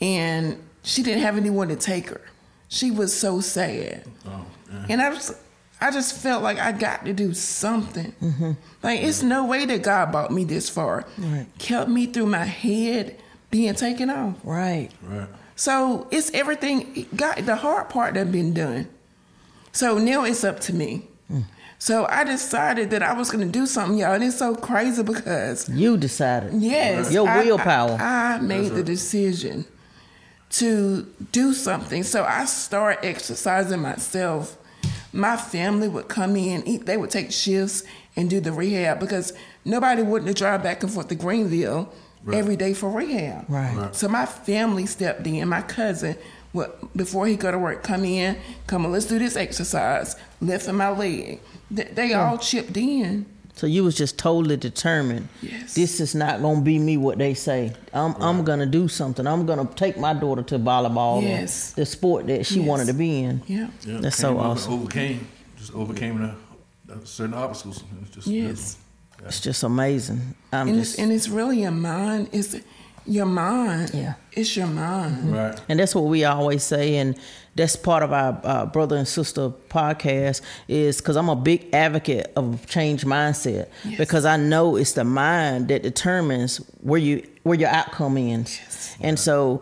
and 0.00 0.62
she 0.82 1.02
didn't 1.02 1.22
have 1.22 1.36
anyone 1.36 1.68
to 1.68 1.76
take 1.76 2.08
her 2.10 2.20
she 2.68 2.90
was 2.90 3.16
so 3.18 3.40
sad 3.40 4.04
Oh, 4.26 4.44
yeah. 4.72 4.86
and 4.88 5.02
i 5.02 5.08
was 5.10 5.36
i 5.80 5.90
just 5.90 6.16
felt 6.22 6.42
like 6.42 6.58
i 6.58 6.72
got 6.72 7.04
to 7.04 7.12
do 7.12 7.32
something 7.34 8.12
mm-hmm. 8.22 8.52
like 8.82 9.00
it's 9.00 9.22
no 9.22 9.44
way 9.46 9.64
that 9.66 9.82
god 9.82 10.12
brought 10.12 10.30
me 10.30 10.44
this 10.44 10.68
far 10.68 11.04
Right. 11.18 11.46
kept 11.58 11.88
me 11.90 12.06
through 12.06 12.26
my 12.26 12.44
head 12.44 13.16
being 13.50 13.74
taken 13.74 14.10
off 14.10 14.34
Right. 14.42 14.90
Right. 15.02 15.28
so 15.56 16.08
it's 16.10 16.30
everything 16.34 17.06
got 17.14 17.44
the 17.46 17.54
hard 17.56 17.88
part 17.88 18.14
that 18.14 18.32
been 18.32 18.52
done. 18.52 18.88
So 19.70 19.98
now 19.98 20.24
it's 20.24 20.42
up 20.44 20.58
to 20.60 20.72
me. 20.74 21.02
Mm. 21.30 21.44
So 21.84 22.06
I 22.08 22.24
decided 22.24 22.88
that 22.92 23.02
I 23.02 23.12
was 23.12 23.30
gonna 23.30 23.44
do 23.44 23.66
something, 23.66 23.98
y'all. 23.98 24.14
And 24.14 24.24
it's 24.24 24.38
so 24.38 24.54
crazy 24.54 25.02
because 25.02 25.68
You 25.68 25.98
decided. 25.98 26.54
yes, 26.54 27.12
Your 27.12 27.28
I- 27.28 27.44
willpower. 27.44 27.98
I, 28.00 28.36
I 28.36 28.38
made 28.40 28.72
the 28.72 28.82
decision 28.82 29.66
to 30.52 31.02
do 31.30 31.52
something. 31.52 32.02
So 32.02 32.24
I 32.24 32.46
started 32.46 33.04
exercising 33.04 33.82
myself. 33.82 34.56
My 35.12 35.36
family 35.36 35.88
would 35.88 36.08
come 36.08 36.36
in, 36.36 36.66
eat, 36.66 36.86
they 36.86 36.96
would 36.96 37.10
take 37.10 37.30
shifts 37.30 37.82
and 38.16 38.30
do 38.30 38.40
the 38.40 38.52
rehab 38.52 38.98
because 38.98 39.34
nobody 39.66 40.00
wouldn't 40.00 40.28
have 40.28 40.36
drive 40.36 40.62
back 40.62 40.82
and 40.82 40.90
forth 40.90 41.08
to 41.08 41.14
Greenville 41.14 41.92
every 42.32 42.56
day 42.56 42.72
for 42.72 42.88
rehab. 42.88 43.44
Right. 43.46 43.76
Right. 43.76 43.94
So 43.94 44.08
my 44.08 44.24
family 44.24 44.86
stepped 44.86 45.26
in. 45.26 45.46
My 45.50 45.60
cousin, 45.60 46.16
would, 46.54 46.70
before 46.96 47.26
he 47.26 47.36
go 47.36 47.50
to 47.50 47.58
work, 47.58 47.82
come 47.82 48.04
in, 48.04 48.38
come 48.66 48.86
on, 48.86 48.92
let's 48.92 49.04
do 49.06 49.18
this 49.18 49.36
exercise, 49.36 50.16
lifting 50.40 50.76
my 50.76 50.88
leg. 50.90 51.40
They, 51.70 51.84
they 51.84 52.14
all 52.14 52.38
chipped 52.38 52.76
in. 52.76 53.26
So 53.56 53.66
you 53.68 53.84
was 53.84 53.94
just 53.96 54.18
totally 54.18 54.56
determined. 54.56 55.28
Yes. 55.40 55.74
This 55.74 56.00
is 56.00 56.14
not 56.14 56.42
gonna 56.42 56.60
be 56.62 56.76
me. 56.78 56.96
What 56.96 57.18
they 57.18 57.34
say. 57.34 57.72
I'm 57.92 58.14
I'm 58.20 58.42
gonna 58.44 58.66
do 58.66 58.88
something. 58.88 59.26
I'm 59.28 59.46
gonna 59.46 59.68
take 59.76 59.96
my 59.96 60.12
daughter 60.12 60.42
to 60.42 60.58
volleyball. 60.58 61.22
Yes. 61.22 61.70
The 61.72 61.86
sport 61.86 62.26
that 62.26 62.46
she 62.46 62.58
Yes. 62.60 62.68
wanted 62.68 62.86
to 62.88 62.94
be 62.94 63.20
in. 63.20 63.42
Yeah. 63.46 63.68
Yeah, 63.86 63.98
That's 64.00 64.16
came 64.16 64.22
so 64.22 64.30
up 64.30 64.38
and 64.38 64.46
awesome. 64.52 64.72
Overcame, 64.72 65.28
just 65.56 65.72
overcame 65.72 66.18
the, 66.86 66.94
the 66.96 67.06
certain 67.06 67.34
obstacles. 67.34 67.84
It's 68.02 68.10
just 68.10 68.26
Yes. 68.26 68.76
It's 69.24 69.40
just 69.40 69.62
amazing. 69.62 70.34
I'm 70.52 70.66
And 70.68 70.76
just 70.78 70.94
it's 70.94 70.98
and 71.00 71.12
it's 71.12 71.28
really 71.28 71.62
your 71.62 71.70
mind. 71.70 72.30
It's 72.32 72.56
your 73.06 73.26
mind. 73.26 73.90
Yeah. 73.94 74.14
It's 74.32 74.56
your 74.56 74.66
mind. 74.66 75.32
right. 75.32 75.60
And 75.68 75.78
that's 75.78 75.94
what 75.94 76.04
we 76.04 76.24
always 76.24 76.62
say, 76.64 76.96
and 76.96 77.16
that's 77.54 77.76
part 77.76 78.02
of 78.02 78.12
our 78.12 78.40
uh, 78.42 78.66
brother 78.66 78.96
and 78.96 79.06
sister 79.06 79.50
podcast. 79.68 80.40
Is 80.68 80.98
because 80.98 81.16
I'm 81.16 81.28
a 81.28 81.36
big 81.36 81.72
advocate 81.72 82.32
of 82.36 82.66
change 82.66 83.04
mindset 83.04 83.68
Yes. 83.84 83.98
because 83.98 84.24
I 84.24 84.36
know 84.36 84.76
it's 84.76 84.92
the 84.92 85.04
mind 85.04 85.68
that 85.68 85.82
determines 85.82 86.56
where 86.80 87.00
you 87.00 87.26
where 87.44 87.58
your 87.58 87.68
outcome 87.68 88.16
ends, 88.16 88.58
and 89.00 89.18
so 89.18 89.60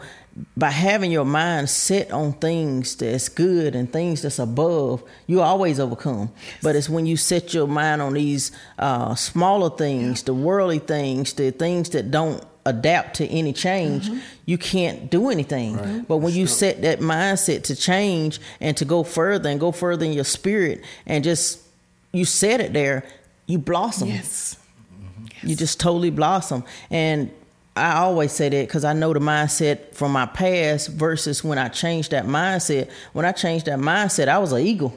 by 0.57 0.71
having 0.71 1.11
your 1.13 1.27
mind 1.27 1.69
set 1.69 2.11
on 2.11 2.33
things 2.33 2.97
that's 2.97 3.29
good 3.29 3.75
and 3.77 3.93
things 3.93 4.23
that's 4.23 4.39
above, 4.39 5.03
you 5.27 5.43
always 5.43 5.79
overcome. 5.79 6.31
But 6.63 6.75
it's 6.75 6.89
when 6.89 7.05
you 7.05 7.19
set 7.19 7.53
your 7.53 7.67
mind 7.67 8.01
on 8.01 8.15
these 8.15 8.51
uh, 8.79 9.15
smaller 9.15 9.69
things, 9.69 10.23
the 10.23 10.33
worldly 10.33 10.79
things, 10.79 11.35
the 11.35 11.51
things 11.51 11.91
that 11.91 12.11
don't 12.11 12.43
adapt 12.65 13.17
to 13.17 13.27
any 13.27 13.53
change, 13.53 14.09
mm-hmm. 14.09 14.21
you 14.47 14.59
can't 14.59 15.11
do 15.11 15.31
anything. 15.31 16.05
But 16.09 16.19
when 16.19 16.33
you 16.33 16.47
set 16.47 16.83
that 16.83 17.01
mindset 17.01 17.65
to 17.65 17.77
change 17.77 18.41
and 18.61 18.77
to 18.77 18.85
go 18.85 19.03
further 19.03 19.49
and 19.49 19.59
go 19.59 19.73
further 19.73 20.05
in 20.05 20.13
your 20.13 20.25
spirit 20.25 20.83
and 21.07 21.25
just 21.25 21.61
you 22.13 22.25
set 22.25 22.61
it 22.61 22.73
there, 22.73 23.05
you 23.47 23.59
blossom. 23.59 24.09
Yes. 24.09 24.57
You 25.43 25.57
just 25.57 25.81
totally 25.81 26.11
blossom. 26.11 26.65
And 26.91 27.31
I 27.75 27.97
always 27.97 28.33
say 28.33 28.49
that 28.49 28.69
because 28.69 28.85
I 28.85 28.93
know 28.93 29.13
the 29.13 29.19
mindset 29.19 29.95
from 29.95 30.13
my 30.13 30.27
past 30.27 30.89
versus 30.89 31.43
when 31.43 31.59
I 31.59 31.69
changed 31.69 32.11
that 32.13 32.27
mindset. 32.27 32.91
When 33.13 33.25
I 33.25 33.33
changed 33.33 33.67
that 33.67 33.79
mindset, 33.79 34.29
I 34.29 34.39
was 34.39 34.53
an 34.53 34.61
eagle. 34.61 34.97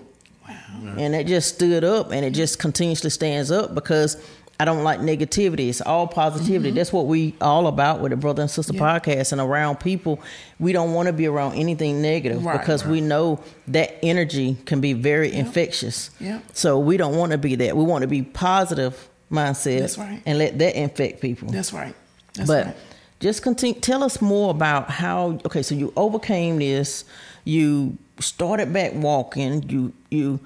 And 0.97 1.15
it 1.15 1.25
just 1.25 1.55
stood 1.55 1.83
up 1.83 2.11
and 2.11 2.23
it 2.23 2.31
just 2.31 2.59
continuously 2.59 3.09
stands 3.09 3.49
up 3.49 3.73
because 3.73 4.17
I 4.59 4.63
don't 4.65 4.83
like 4.83 5.01
negativity. 5.01 5.67
It's 5.69 5.81
all 5.81 6.07
positivity. 6.07 6.71
That's 6.71 6.93
what 6.93 7.07
we 7.07 7.35
all 7.41 7.67
about 7.67 7.99
with 7.99 8.11
the 8.11 8.15
Brother 8.15 8.41
and 8.43 8.49
Sister 8.49 8.71
Mm-hmm. 8.73 8.81
Yeah. 8.83 8.99
podcast 8.99 9.31
and 9.33 9.41
around 9.41 9.81
people. 9.81 10.21
We 10.59 10.71
don't 10.71 10.93
want 10.93 11.07
to 11.07 11.13
be 11.13 11.25
around 11.27 11.55
anything 11.55 12.01
negative 12.01 12.45
Right. 12.45 12.57
because 12.59 12.85
we 12.85 13.01
know 13.01 13.41
that 13.67 13.97
energy 14.01 14.55
can 14.65 14.79
be 14.79 14.93
very 14.93 15.33
infectious. 15.33 16.09
Yeah. 16.21 16.39
So 16.53 16.79
we 16.79 16.95
don't 16.95 17.17
want 17.17 17.33
to 17.33 17.37
be 17.37 17.55
that. 17.55 17.75
We 17.75 17.83
want 17.83 18.03
to 18.03 18.07
be 18.07 18.21
positive 18.21 19.09
mindset 19.31 19.79
That's 19.79 19.97
right. 19.97 20.21
and 20.25 20.37
let 20.37 20.57
that 20.59 20.79
infect 20.79 21.19
people. 21.21 21.49
That's 21.49 21.73
right. 21.73 21.93
That's 22.35 22.47
but 22.47 22.65
right. 22.67 22.75
just 23.19 23.41
continue. 23.43 23.79
Tell 23.81 24.03
us 24.03 24.21
more 24.21 24.51
about 24.51 24.89
how. 24.89 25.39
Okay, 25.45 25.63
so 25.63 25.75
you 25.75 25.91
overcame 25.97 26.59
this. 26.59 27.03
You 27.43 27.97
started 28.19 28.71
back 28.71 28.93
walking. 28.93 29.69
You 29.69 29.91
you 30.09 30.39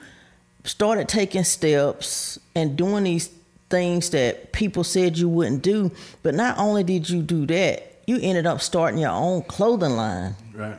started 0.64 1.08
taking 1.08 1.44
steps 1.44 2.40
and 2.56 2.76
doing 2.76 3.04
these 3.04 3.30
things 3.70 4.10
that 4.12 4.52
people 4.52 4.84
said 4.84 5.18
you 5.18 5.30
wouldn't 5.30 5.62
do. 5.62 5.92
But 6.24 6.36
not 6.36 6.58
only 6.58 6.84
did 6.84 7.10
you 7.10 7.22
do 7.22 7.46
that, 7.48 8.02
you 8.08 8.20
ended 8.22 8.46
up 8.48 8.62
starting 8.62 9.00
your 9.00 9.12
own 9.12 9.44
clothing 9.44 9.96
line. 9.96 10.36
Right. 10.54 10.78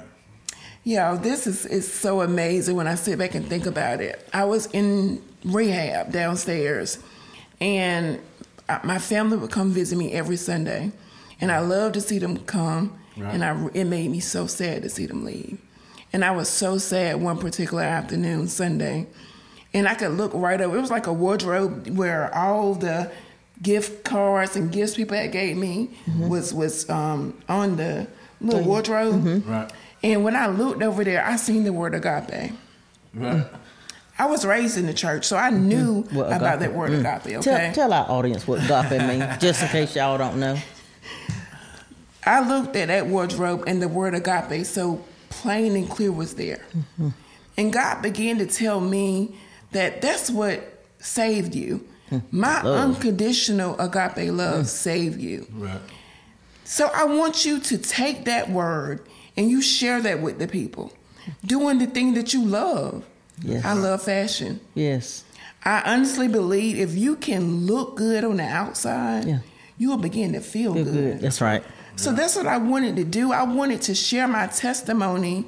Yeah, 0.83 1.15
this 1.15 1.47
is 1.47 1.67
is 1.67 1.91
so 1.93 2.23
amazing 2.23 2.75
when 2.77 2.87
I 2.89 2.95
sit 2.95 3.19
back 3.19 3.35
and 3.35 3.47
think 3.47 3.67
about 3.67 4.01
it. 4.01 4.27
I 4.33 4.45
was 4.45 4.67
in 4.73 5.23
rehab 5.45 6.11
downstairs, 6.13 6.99
and 7.61 8.19
I- 8.69 8.81
my 8.83 8.99
family 8.99 9.37
would 9.37 9.51
come 9.51 9.71
visit 9.73 9.97
me 9.97 10.13
every 10.13 10.37
Sunday, 10.37 10.91
and 11.41 11.53
I 11.53 11.61
loved 11.61 11.95
to 11.95 12.01
see 12.01 12.19
them 12.19 12.39
come, 12.39 12.99
Right. 13.17 13.35
and 13.35 13.45
I 13.45 13.69
it 13.75 13.85
made 13.85 14.11
me 14.11 14.21
so 14.21 14.47
sad 14.47 14.83
to 14.83 14.89
see 14.89 15.05
them 15.07 15.25
leave, 15.25 15.59
and 16.13 16.25
I 16.25 16.31
was 16.31 16.49
so 16.49 16.79
sad 16.79 17.21
one 17.21 17.37
particular 17.37 17.83
afternoon 17.83 18.49
Sunday, 18.49 19.07
and 19.73 19.89
I 19.89 19.95
could 19.95 20.13
look 20.13 20.33
right 20.35 20.61
over. 20.61 20.77
It 20.77 20.81
was 20.81 20.91
like 20.91 21.07
a 21.07 21.13
wardrobe 21.13 21.89
where 21.89 22.35
all 22.35 22.75
the 22.75 23.11
gift 23.63 24.05
cards 24.05 24.57
and 24.57 24.73
gifts 24.73 24.97
people 24.97 25.17
had 25.17 25.33
gave 25.33 25.57
me 25.57 25.91
mm-hmm. 26.07 26.29
was 26.29 26.53
was 26.53 26.89
um, 26.91 27.39
on 27.49 27.77
the 27.77 28.07
little 28.41 28.61
mm-hmm. 28.61 28.69
wardrobe. 28.69 29.23
Mm-hmm. 29.23 29.51
Right. 29.51 29.73
And 30.03 30.25
when 30.25 30.35
I 30.35 30.47
looked 30.47 30.83
over 30.83 31.05
there, 31.05 31.25
I 31.25 31.37
seen 31.37 31.65
the 31.65 31.73
word 31.73 31.95
agape. 31.95 32.53
Right. 33.13 33.47
I 34.19 34.27
was 34.27 34.45
raised 34.45 34.77
in 34.77 34.87
the 34.87 34.95
church, 34.95 35.25
so 35.25 35.37
I 35.37 35.51
knew 35.51 36.03
What 36.11 36.33
about 36.33 36.61
that 36.61 36.75
word 36.75 36.91
mm. 36.91 37.01
agape. 37.01 37.43
Tell, 37.43 37.55
Okay, 37.55 37.73
tell 37.75 37.93
our 37.93 38.11
audience 38.11 38.47
what 38.47 38.63
agape 38.63 39.01
means, 39.07 39.25
just 39.41 39.63
in 39.63 39.69
case 39.69 39.97
y'all 39.97 40.19
don't 40.19 40.39
know. 40.39 40.59
I 42.25 42.47
looked 42.47 42.77
at 42.77 42.89
that 42.89 43.07
wardrobe, 43.07 43.65
and 43.67 43.81
the 43.81 43.89
word 43.89 44.15
agape 44.15 44.67
so 44.67 45.03
plain 45.31 45.75
and 45.75 45.89
clear 45.89 46.13
was 46.13 46.35
there. 46.35 46.63
And 47.57 47.73
God 47.73 48.03
began 48.03 48.39
to 48.39 48.47
tell 48.47 48.81
me 48.81 49.35
that 49.73 50.01
that's 50.03 50.31
what 50.31 50.85
saved 50.99 51.55
you. 51.55 51.87
Hmm. 52.09 52.19
My 52.31 52.63
Love. 52.63 52.97
unconditional 52.97 53.79
agape 53.81 54.33
love 54.33 54.61
hmm. 54.61 54.65
saved 54.65 55.21
you. 55.21 55.47
Right. 55.53 55.81
So 56.65 56.91
I 56.95 57.05
want 57.05 57.45
you 57.45 57.61
to 57.61 57.79
take 57.79 58.25
that 58.27 58.51
word 58.51 59.07
and 59.37 59.51
you 59.51 59.63
share 59.63 60.01
that 60.03 60.21
with 60.21 60.39
the 60.39 60.47
people, 60.47 60.93
doing 61.45 61.79
the 61.79 61.87
thing 61.87 62.15
that 62.15 62.33
you 62.35 62.45
love. 62.45 63.05
Yes. 63.43 63.65
I 63.65 63.73
love 63.73 64.03
fashion. 64.03 64.61
Yes. 64.75 65.25
I 65.65 65.83
honestly 65.85 66.29
believe 66.29 66.79
if 66.79 66.95
you 66.95 67.17
can 67.17 67.67
look 67.67 67.97
good 67.97 68.25
on 68.25 68.37
the 68.37 68.45
outside, 68.45 69.25
Yeah. 69.27 69.39
you 69.79 69.91
will 69.91 69.99
begin 69.99 70.33
to 70.35 70.41
feel, 70.41 70.75
Feel 70.75 70.85
good. 70.85 70.95
good. 70.95 71.21
That's 71.21 71.41
right. 71.41 71.63
So 71.97 72.13
that's 72.13 72.37
what 72.37 72.47
I 72.47 72.57
wanted 72.59 72.97
to 72.97 73.05
do. 73.05 73.33
I 73.33 73.43
wanted 73.43 73.83
to 73.83 73.95
share 73.95 74.27
my 74.27 74.47
testimony 74.47 75.45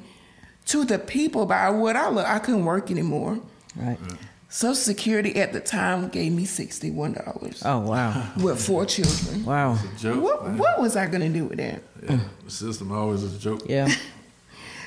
to 0.65 0.85
the 0.85 0.99
people 0.99 1.41
about 1.41 1.75
what 1.75 1.95
I 1.95 2.09
look. 2.09 2.27
I 2.27 2.39
couldn't 2.39 2.65
work 2.65 2.91
anymore. 2.91 3.39
Right. 3.75 4.01
Mm. 4.01 4.17
Social 4.49 4.75
Security 4.75 5.35
at 5.37 5.51
the 5.51 5.59
time 5.59 6.09
gave 6.09 6.31
me 6.31 6.45
sixty-one 6.45 7.13
dollars 7.13 7.63
Oh 7.65 7.79
wow. 7.79 8.31
with 8.37 8.63
four 8.63 8.85
children. 8.85 9.43
Wow. 9.45 9.79
Joke. 9.97 10.21
What 10.23 10.51
what 10.51 10.79
was 10.79 10.95
I 10.95 11.07
gonna 11.07 11.29
do 11.29 11.45
with 11.45 11.57
that? 11.57 11.81
Yeah. 12.03 12.19
The 12.45 12.51
system 12.51 12.91
always 12.91 13.23
is 13.23 13.35
a 13.35 13.39
joke. 13.39 13.63
Yeah. 13.65 13.89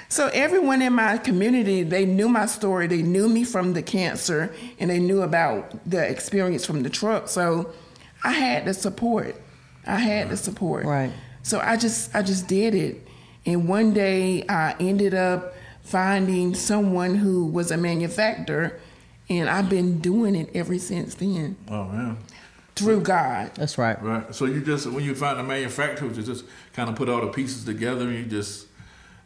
So 0.08 0.28
everyone 0.28 0.82
in 0.82 0.92
my 0.92 1.18
community, 1.18 1.82
they 1.82 2.06
knew 2.06 2.28
my 2.28 2.46
story. 2.46 2.86
They 2.86 3.02
knew 3.02 3.28
me 3.28 3.42
from 3.44 3.72
the 3.72 3.82
cancer, 3.82 4.54
and 4.78 4.88
they 4.88 5.00
knew 5.00 5.22
about 5.22 5.84
the 5.84 5.98
experience 6.08 6.64
from 6.64 6.84
the 6.84 6.90
truck. 6.90 7.28
So 7.28 7.72
I 8.22 8.32
had 8.32 8.66
the 8.66 8.74
support. 8.74 9.34
I 9.84 9.96
had 9.96 10.28
the 10.28 10.36
mm. 10.36 10.38
support. 10.38 10.84
Right. 10.84 11.12
So 11.42 11.60
I 11.60 11.76
just 11.76 12.14
I 12.14 12.22
just 12.22 12.46
did 12.46 12.74
it, 12.74 13.06
and 13.44 13.68
one 13.68 13.92
day 13.92 14.44
I 14.48 14.76
ended 14.78 15.14
up 15.14 15.54
finding 15.86 16.52
someone 16.54 17.14
who 17.14 17.46
was 17.46 17.70
a 17.70 17.76
manufacturer, 17.76 18.78
and 19.30 19.48
I've 19.48 19.70
been 19.70 20.00
doing 20.00 20.34
it 20.34 20.50
ever 20.54 20.78
since 20.78 21.14
then 21.14 21.56
Oh 21.68 21.84
man. 21.84 22.18
through 22.74 23.02
God. 23.02 23.52
That's 23.54 23.78
right. 23.78 24.00
Right. 24.02 24.34
So 24.34 24.46
you 24.46 24.60
just 24.62 24.86
when 24.88 25.04
you 25.04 25.14
find 25.14 25.38
a 25.38 25.44
manufacturer, 25.44 26.08
you 26.08 26.22
just 26.22 26.44
kind 26.72 26.90
of 26.90 26.96
put 26.96 27.08
all 27.08 27.20
the 27.20 27.28
pieces 27.28 27.64
together, 27.64 28.02
and 28.02 28.14
you 28.14 28.24
just, 28.24 28.66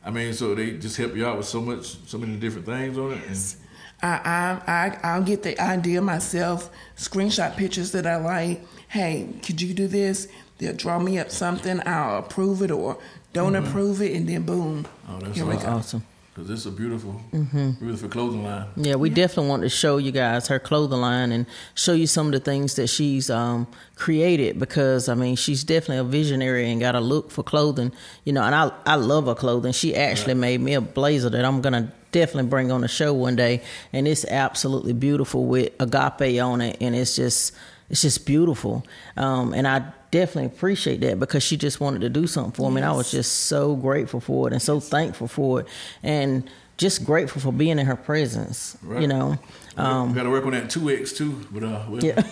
I 0.05 0.11
mean, 0.11 0.35
so 0.35 0.55
they 0.55 0.73
just 0.73 0.97
help 0.99 1.17
you 1.17 1.27
out 1.27 1.39
with 1.39 1.47
so 1.47 1.63
much, 1.63 1.97
so 2.07 2.19
many 2.19 2.37
different 2.37 2.67
things 2.67 2.99
on 2.99 3.13
it. 3.13 3.27
And, 3.27 3.57
I, 4.03 4.61
I, 4.67 4.73
I, 4.73 4.99
I'll 5.03 5.23
get 5.23 5.43
the 5.43 5.61
idea 5.61 6.01
myself, 6.01 6.71
screenshot 6.97 7.57
pictures 7.57 7.93
that 7.93 8.07
I 8.07 8.17
like. 8.17 8.63
Hey, 8.89 9.29
could 9.43 9.61
you 9.61 9.75
do 9.75 9.89
this? 9.89 10.29
They'll 10.59 10.77
draw 10.77 10.99
me 10.99 11.19
up 11.19 11.31
something. 11.31 11.81
I'll 11.87 12.19
approve 12.19 12.63
it 12.63 12.71
or 12.71 12.99
don't 13.33 13.53
mm-hmm. 13.53 13.67
approve 13.67 14.03
it, 14.03 14.13
and 14.15 14.29
then 14.29 14.43
boom. 14.43 14.87
oh, 15.09 15.19
that's 15.21 15.37
Here 15.37 15.47
we 15.47 15.55
awesome. 15.55 15.71
go. 15.71 15.77
Awesome. 15.77 16.07
Because 16.41 16.65
it's 16.65 16.67
a 16.67 16.71
beautiful, 16.71 17.21
beautiful 17.33 18.09
clothing 18.09 18.45
line. 18.45 18.67
Yeah, 18.75 18.95
we 18.95 19.11
definitely 19.11 19.51
want 19.51 19.63
to 19.63 19.69
show 19.69 19.99
you 19.99 20.11
guys 20.11 20.49
her 20.49 20.59
clothing 20.59 21.03
line 21.03 21.33
and 21.33 21.45
show 21.75 21.93
you 21.93 22.07
some 22.07 22.29
of 22.29 22.33
the 22.33 22.41
things 22.41 22.77
that 22.77 22.87
she's 22.87 23.29
um, 23.29 23.67
created 23.95 24.59
because 24.59 25.11
I 25.11 25.15
mean 25.15 25.37
she's 25.37 25.65
definitely 25.65 25.99
a 25.99 26.05
visionary 26.05 26.71
and 26.71 26.81
got 26.81 26.95
a 26.95 27.01
look 27.01 27.31
for 27.31 27.43
clothing, 27.43 27.93
you 28.25 28.33
know. 28.33 28.43
And 28.43 28.55
I 28.55 28.73
I 28.87 28.95
love 28.95 29.27
her 29.27 29.35
clothing. 29.35 29.73
She 29.73 29.95
actually 29.95 30.33
made 30.33 30.63
me 30.63 30.73
a 30.73 30.81
blazer 30.81 31.29
that 31.29 31.45
I'm 31.45 31.61
gonna 31.61 31.93
definitely 32.11 32.49
bring 32.49 32.73
on 32.73 32.81
the 32.81 32.89
show 32.89 33.13
one 33.13 33.37
day, 33.37 33.63
and 33.93 34.09
it's 34.09 34.25
absolutely 34.25 34.95
beautiful 34.95 35.45
with 35.45 35.75
agape 35.79 36.43
on 36.43 36.63
it, 36.63 36.79
and 36.81 36.95
it's 36.97 37.17
just 37.17 37.53
it's 37.91 38.03
just 38.03 38.25
beautiful. 38.25 38.87
Um, 39.17 39.53
and 39.53 39.67
I 39.69 39.93
definitely 40.11 40.47
appreciate 40.47 41.01
that 41.03 41.19
because 41.21 41.43
she 41.43 41.57
just 41.57 41.81
wanted 41.81 42.01
to 42.03 42.09
do 42.09 42.27
something 42.27 42.53
for 42.53 42.71
me, 42.71 42.81
and 42.81 42.87
I 42.89 42.93
was 42.93 43.11
just 43.11 43.33
so 43.47 43.75
grateful 43.77 44.21
for 44.21 44.47
it 44.49 44.53
and 44.53 44.63
so 44.63 44.81
thankful 44.81 45.29
for 45.29 45.61
it, 45.61 45.67
and 46.03 46.49
just 46.79 47.05
grateful 47.05 47.43
for 47.43 47.53
being 47.53 47.79
in 47.79 47.87
her 47.87 47.97
presence. 47.97 48.77
You 48.83 48.89
Right. 48.89 49.07
know, 49.09 49.39
we 49.77 50.15
got 50.15 50.23
to 50.23 50.31
work 50.31 50.47
on 50.47 50.53
that 50.53 50.71
two 50.71 50.89
X 50.91 51.13
too. 51.13 51.45
But 51.51 51.63
uh, 51.65 51.85
with, 51.91 52.05
Yeah. 52.05 52.15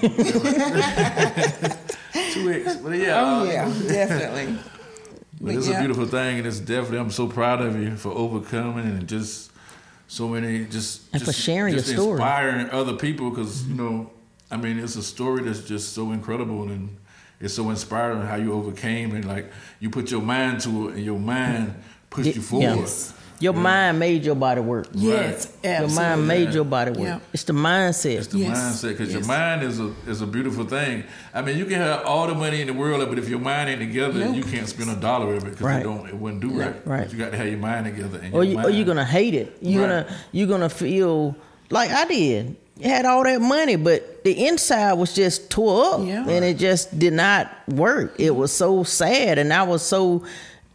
two 2.32 2.50
X. 2.52 2.76
But 2.76 2.90
yeah. 2.98 3.20
Oh 3.20 3.40
uh, 3.40 3.44
yeah, 3.44 3.64
definitely. 3.88 4.58
But 5.40 5.54
it's 5.54 5.68
yeah. 5.68 5.76
a 5.76 5.80
beautiful 5.80 6.06
thing, 6.06 6.38
and 6.38 6.46
it's 6.46 6.58
definitely. 6.60 6.98
I'm 6.98 7.10
so 7.10 7.26
proud 7.28 7.60
of 7.60 7.80
you 7.80 7.96
for 7.96 8.10
overcoming 8.12 8.86
and 8.86 9.06
just 9.08 9.52
so 10.08 10.26
many 10.28 10.64
just 10.64 11.02
And 11.12 11.20
for 11.22 11.26
just, 11.26 11.40
sharing 11.40 11.74
your 11.74 11.82
just 11.82 11.92
story. 11.92 12.12
inspiring 12.12 12.70
other 12.70 12.94
people 12.94 13.30
because 13.30 13.66
you 13.66 13.74
know 13.74 14.10
I 14.50 14.56
mean, 14.56 14.78
it's 14.78 14.96
a 14.96 15.02
story 15.02 15.42
that's 15.42 15.60
just 15.62 15.92
so 15.92 16.12
incredible 16.12 16.62
and 16.70 16.96
it's 17.40 17.54
so 17.54 17.70
inspiring 17.70 18.22
how 18.22 18.36
you 18.36 18.52
overcame 18.52 19.14
and 19.14 19.24
like 19.24 19.50
you 19.80 19.90
put 19.90 20.10
your 20.10 20.22
mind 20.22 20.60
to 20.62 20.88
it 20.88 20.96
and 20.96 21.04
your 21.04 21.18
mind 21.18 21.74
pushed 22.10 22.34
you 22.34 22.42
forward. 22.42 22.64
Yes. 22.80 23.14
Your 23.40 23.52
mind 23.52 24.00
made 24.00 24.24
your 24.24 24.34
body 24.34 24.60
work. 24.60 24.88
Yes, 24.92 25.56
Your 25.62 25.72
absolutely. 25.74 25.94
mind 25.94 26.26
made 26.26 26.52
your 26.54 26.64
body 26.64 26.90
work. 26.90 26.98
Yeah. 27.00 27.20
It's 27.32 27.44
the 27.44 27.52
mindset. 27.52 28.16
It's 28.18 28.26
the 28.26 28.38
Yes, 28.38 28.58
mindset 28.82 28.88
because 28.98 29.12
your 29.12 29.24
mind 29.26 29.62
is 29.62 29.78
a 29.78 29.94
is 30.08 30.22
a 30.22 30.26
beautiful 30.26 30.64
thing. 30.64 31.04
I 31.32 31.42
mean, 31.42 31.56
you 31.56 31.64
can 31.66 31.76
have 31.76 32.04
all 32.04 32.26
the 32.26 32.34
money 32.34 32.60
in 32.62 32.66
the 32.66 32.72
world, 32.72 33.08
but 33.08 33.16
if 33.16 33.28
your 33.28 33.38
mind 33.38 33.70
ain't 33.70 33.78
together, 33.78 34.18
Nope. 34.24 34.34
you 34.34 34.42
can't 34.42 34.66
spend 34.68 34.90
a 34.90 34.96
dollar 34.96 35.34
of 35.36 35.44
it 35.44 35.50
because 35.50 35.60
Right. 35.60 35.80
it 35.82 35.84
don't 35.84 36.08
it 36.08 36.16
wouldn't 36.16 36.40
do 36.42 36.50
right. 36.50 36.84
Right. 36.84 37.02
But 37.04 37.12
you 37.12 37.18
got 37.18 37.30
to 37.30 37.36
have 37.36 37.46
your 37.46 37.58
mind 37.58 37.86
together. 37.86 38.18
And 38.20 38.34
or 38.34 38.42
your 38.42 38.54
you, 38.54 38.58
or 38.58 38.62
mind. 38.64 38.74
you're 38.74 38.86
gonna 38.86 39.04
hate 39.04 39.34
it. 39.34 39.56
You're 39.60 39.82
Right. 39.86 40.06
gonna 40.06 40.16
you're 40.32 40.48
gonna 40.48 40.68
feel 40.68 41.36
like 41.70 41.92
I 41.92 42.06
did. 42.06 42.56
You 42.78 42.88
had 42.88 43.04
all 43.06 43.24
that 43.24 43.40
money, 43.40 43.76
but 43.76 44.22
the 44.24 44.46
inside 44.46 44.92
was 44.94 45.12
just 45.14 45.50
tore 45.50 45.84
up, 45.94 46.06
Yeah. 46.06 46.28
and 46.28 46.44
it 46.44 46.58
just 46.58 46.96
did 46.98 47.12
not 47.12 47.50
work. 47.68 48.14
It 48.18 48.34
was 48.36 48.52
so 48.52 48.84
sad, 48.84 49.38
and 49.38 49.52
I 49.52 49.64
was 49.64 49.82
so 49.82 50.22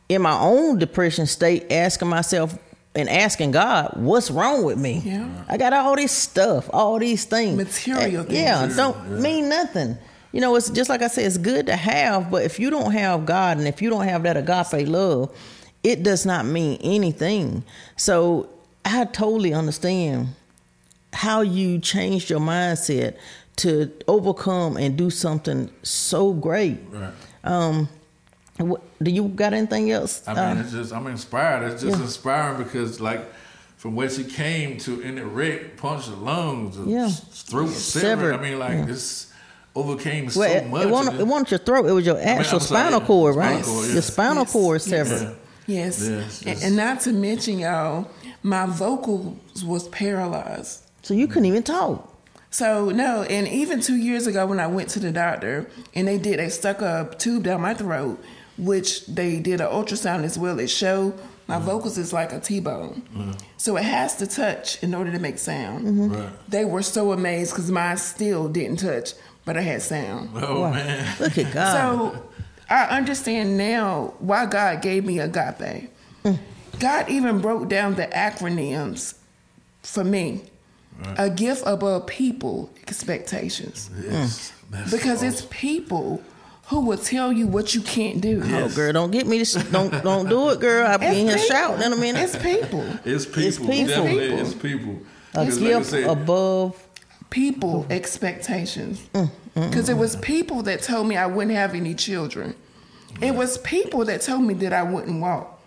in 0.10 0.22
my 0.22 0.38
own 0.38 0.80
depression 0.80 1.26
state, 1.26 1.72
asking 1.72 2.10
myself 2.10 2.58
and 2.94 3.10
asking 3.10 3.52
God, 3.52 3.94
"What's 3.96 4.30
wrong 4.30 4.64
with 4.64 4.78
me? 4.78 5.02
Yeah. 5.06 5.26
I 5.48 5.58
got 5.58 5.72
all 5.74 5.96
this 5.96 6.12
stuff, 6.12 6.70
all 6.74 7.00
these 7.00 7.24
things, 7.24 7.58
Material 7.58 8.20
And- 8.22 8.28
things. 8.28 8.40
Yeah, 8.40 8.68
Yeah, 8.68 8.76
don't 8.76 8.98
yeah. 9.10 9.18
mean 9.18 9.50
nothing." 9.50 9.98
You 10.34 10.42
know, 10.42 10.56
it's 10.56 10.70
just 10.70 10.90
like 10.90 11.02
I 11.02 11.08
said, 11.08 11.26
it's 11.26 11.38
good 11.38 11.68
to 11.68 11.76
have, 11.76 12.30
but 12.30 12.44
if 12.44 12.60
you 12.60 12.70
don't 12.70 12.92
have 12.92 13.26
God 13.26 13.58
and 13.60 13.68
if 13.68 13.82
you 13.82 13.90
don't 13.90 14.08
have 14.08 14.24
that 14.24 14.36
agape 14.36 14.88
love, 14.88 15.30
it 15.84 16.04
does 16.04 16.26
not 16.26 16.46
mean 16.46 16.80
anything. 16.84 17.64
So 17.96 18.48
I 18.84 19.06
totally 19.06 19.54
understand 19.54 20.30
how 21.14 21.42
you 21.42 21.80
changed 21.80 22.30
your 22.30 22.40
mindset 22.40 23.16
to 23.58 23.92
overcome 24.08 24.78
and 24.78 24.98
do 24.98 25.10
something 25.10 25.70
so 25.84 26.34
great. 26.34 26.80
Right. 26.90 27.14
Um, 27.44 27.88
what, 28.58 28.82
do 29.02 29.12
you 29.12 29.28
got 29.30 29.54
anything 29.54 29.92
else? 29.92 30.24
I 30.28 30.34
mean, 30.34 30.58
Uh, 30.58 30.62
it's 30.62 30.72
just 30.72 30.94
I'm 30.94 31.08
inspired. 31.08 31.72
It's 31.72 31.82
just 31.84 31.98
Yeah. 31.98 32.04
inspiring 32.04 32.64
because 32.64 33.00
like 33.00 33.32
from 33.78 33.96
where 33.96 34.10
she 34.10 34.24
came 34.24 34.78
to 34.80 35.02
in 35.02 35.16
the 35.16 35.26
wreck, 35.26 35.78
punched 35.78 36.10
the 36.10 36.16
lungs, 36.16 36.78
the 36.78 36.86
Yeah. 36.86 37.10
throat 37.10 37.70
severed. 37.70 38.02
Severed. 38.02 38.34
I 38.36 38.42
mean, 38.42 38.60
like 38.60 38.72
Yeah. 38.72 38.86
this 38.86 39.28
overcame 39.76 40.26
well, 40.26 40.32
so 40.34 40.42
it, 40.44 40.68
much. 40.70 40.84
it, 40.86 40.90
wasn't, 40.90 41.14
and 41.14 41.22
it 41.22 41.28
wasn't 41.28 41.52
your 41.52 41.58
throat; 41.60 41.86
it 41.88 41.92
was 41.92 42.06
your 42.06 42.18
actual 42.20 42.56
I'm 42.56 42.60
sorry, 42.62 42.62
spinal 42.62 43.00
yeah. 43.02 43.06
cord, 43.08 43.34
Spinal 43.34 43.56
right? 43.56 43.66
cord, 43.66 43.86
yeah. 43.88 43.94
Your 43.94 44.02
spinal 44.02 44.44
Yes, 44.44 44.52
cord 44.52 44.76
yes. 44.82 44.90
severed. 44.90 45.22
Yeah. 45.22 45.34
Yes. 45.86 46.00
Yes, 46.02 46.38
And- 46.42 46.48
yes. 46.48 46.64
And 46.64 46.76
not 46.76 47.00
to 47.02 47.12
mention, 47.12 47.60
y'all, 47.60 48.08
my 48.44 48.66
vocals 48.68 49.64
was 49.66 49.88
paralyzed. 49.90 50.80
So 51.04 51.14
you 51.14 51.28
couldn't 51.28 51.46
even 51.46 51.64
talk. 51.64 52.10
So 52.50 52.90
no, 52.90 53.24
and 53.24 53.48
even 53.48 53.82
two 53.82 53.96
years 53.96 54.28
ago 54.28 54.46
when 54.46 54.60
I 54.60 54.68
went 54.68 54.90
to 54.90 55.00
the 55.00 55.12
doctor 55.12 55.68
and 55.94 56.08
they 56.08 56.18
did, 56.18 56.40
they 56.40 56.50
stuck 56.50 56.82
a 56.82 57.14
tube 57.18 57.44
down 57.44 57.62
my 57.62 57.74
throat, 57.74 58.24
which 58.58 59.06
they 59.08 59.40
did 59.40 59.60
an 59.60 59.68
ultrasound 59.68 60.24
as 60.24 60.38
well. 60.38 60.60
It 60.60 60.68
showed 60.68 61.20
my 61.48 61.56
mm-hmm. 61.56 61.66
vocals 61.66 61.98
is 61.98 62.14
like 62.14 62.32
a 62.32 62.40
T-bone, 62.40 63.02
mm-hmm. 63.14 63.32
so 63.58 63.76
it 63.76 63.84
has 63.84 64.16
to 64.18 64.28
touch 64.28 64.82
in 64.82 64.94
order 64.94 65.12
to 65.12 65.20
make 65.20 65.40
sound. 65.40 65.86
Mm-hmm. 65.86 66.14
Right. 66.14 66.30
They 66.48 66.64
were 66.64 66.84
so 66.84 67.12
amazed 67.12 67.54
because 67.54 67.70
mine 67.70 67.98
still 67.98 68.48
didn't 68.48 68.78
touch, 68.78 69.14
but 69.46 69.58
I 69.58 69.62
had 69.62 69.82
sound. 69.82 70.30
Oh 70.36 70.62
Wow. 70.62 70.72
man. 70.72 71.16
Look 71.20 71.38
at 71.38 71.54
God. 71.54 71.74
So 71.74 72.30
I 72.70 72.86
understand 72.86 73.58
now 73.58 74.14
why 74.20 74.46
God 74.46 74.82
gave 74.82 75.06
me 75.06 75.20
agape. 75.20 75.90
Mm. 76.24 76.38
God 76.80 77.10
even 77.10 77.40
broke 77.42 77.68
down 77.68 77.96
the 77.96 78.08
acronyms 78.08 79.16
for 79.82 80.04
me. 80.04 80.44
A 81.18 81.30
gift 81.30 81.64
above 81.66 82.08
people 82.08 82.70
expectations. 82.88 83.90
Yes. 84.02 84.54
That's 84.70 84.92
Because 84.92 85.18
awesome. 85.18 85.28
it's 85.28 85.42
people 85.50 86.24
who 86.68 86.80
will 86.82 86.98
tell 86.98 87.32
you 87.34 87.46
what 87.48 87.76
you 87.76 87.82
can't 87.82 88.22
do. 88.22 88.42
oh, 88.44 88.70
girl, 88.74 88.94
don't 88.94 89.12
get 89.12 89.28
me 89.28 89.44
to 89.44 89.60
don't 89.72 89.92
don't 90.04 90.30
do 90.30 90.50
it, 90.52 90.60
girl. 90.60 90.88
I'll 90.88 90.98
be 90.98 91.06
in 91.08 91.28
here 91.28 91.38
shouting 91.38 91.84
in 91.86 91.92
a 91.94 91.96
minute. 91.98 92.22
It's 92.24 92.36
people. 92.38 92.86
It's 93.04 93.26
people. 93.26 93.68
people. 93.68 93.88
Definitely, 93.88 94.30
People. 94.30 94.40
it's 94.40 94.54
people. 94.54 95.00
A 95.34 95.46
'Cause 95.46 95.60
like 95.60 95.70
gift 95.72 95.86
said, 95.90 96.04
above. 96.10 96.88
People 97.30 97.86
expectations. 97.90 99.02
Mm, 99.14 99.24
mm, 99.24 99.30
mm, 99.56 99.70
because 99.70 99.90
it 99.90 99.98
was 99.98 100.16
people 100.18 100.62
that 100.64 100.82
told 100.84 101.08
me 101.08 101.18
I 101.18 101.26
wouldn't 101.26 101.56
have 101.56 101.74
any 101.74 101.96
children. 101.96 102.56
It 103.22 103.34
was 103.36 103.58
people 103.60 104.06
that 104.06 104.22
told 104.22 104.44
me 104.44 104.54
that 104.56 104.72
I 104.74 104.84
wouldn't 104.84 105.20
walk. 105.20 105.60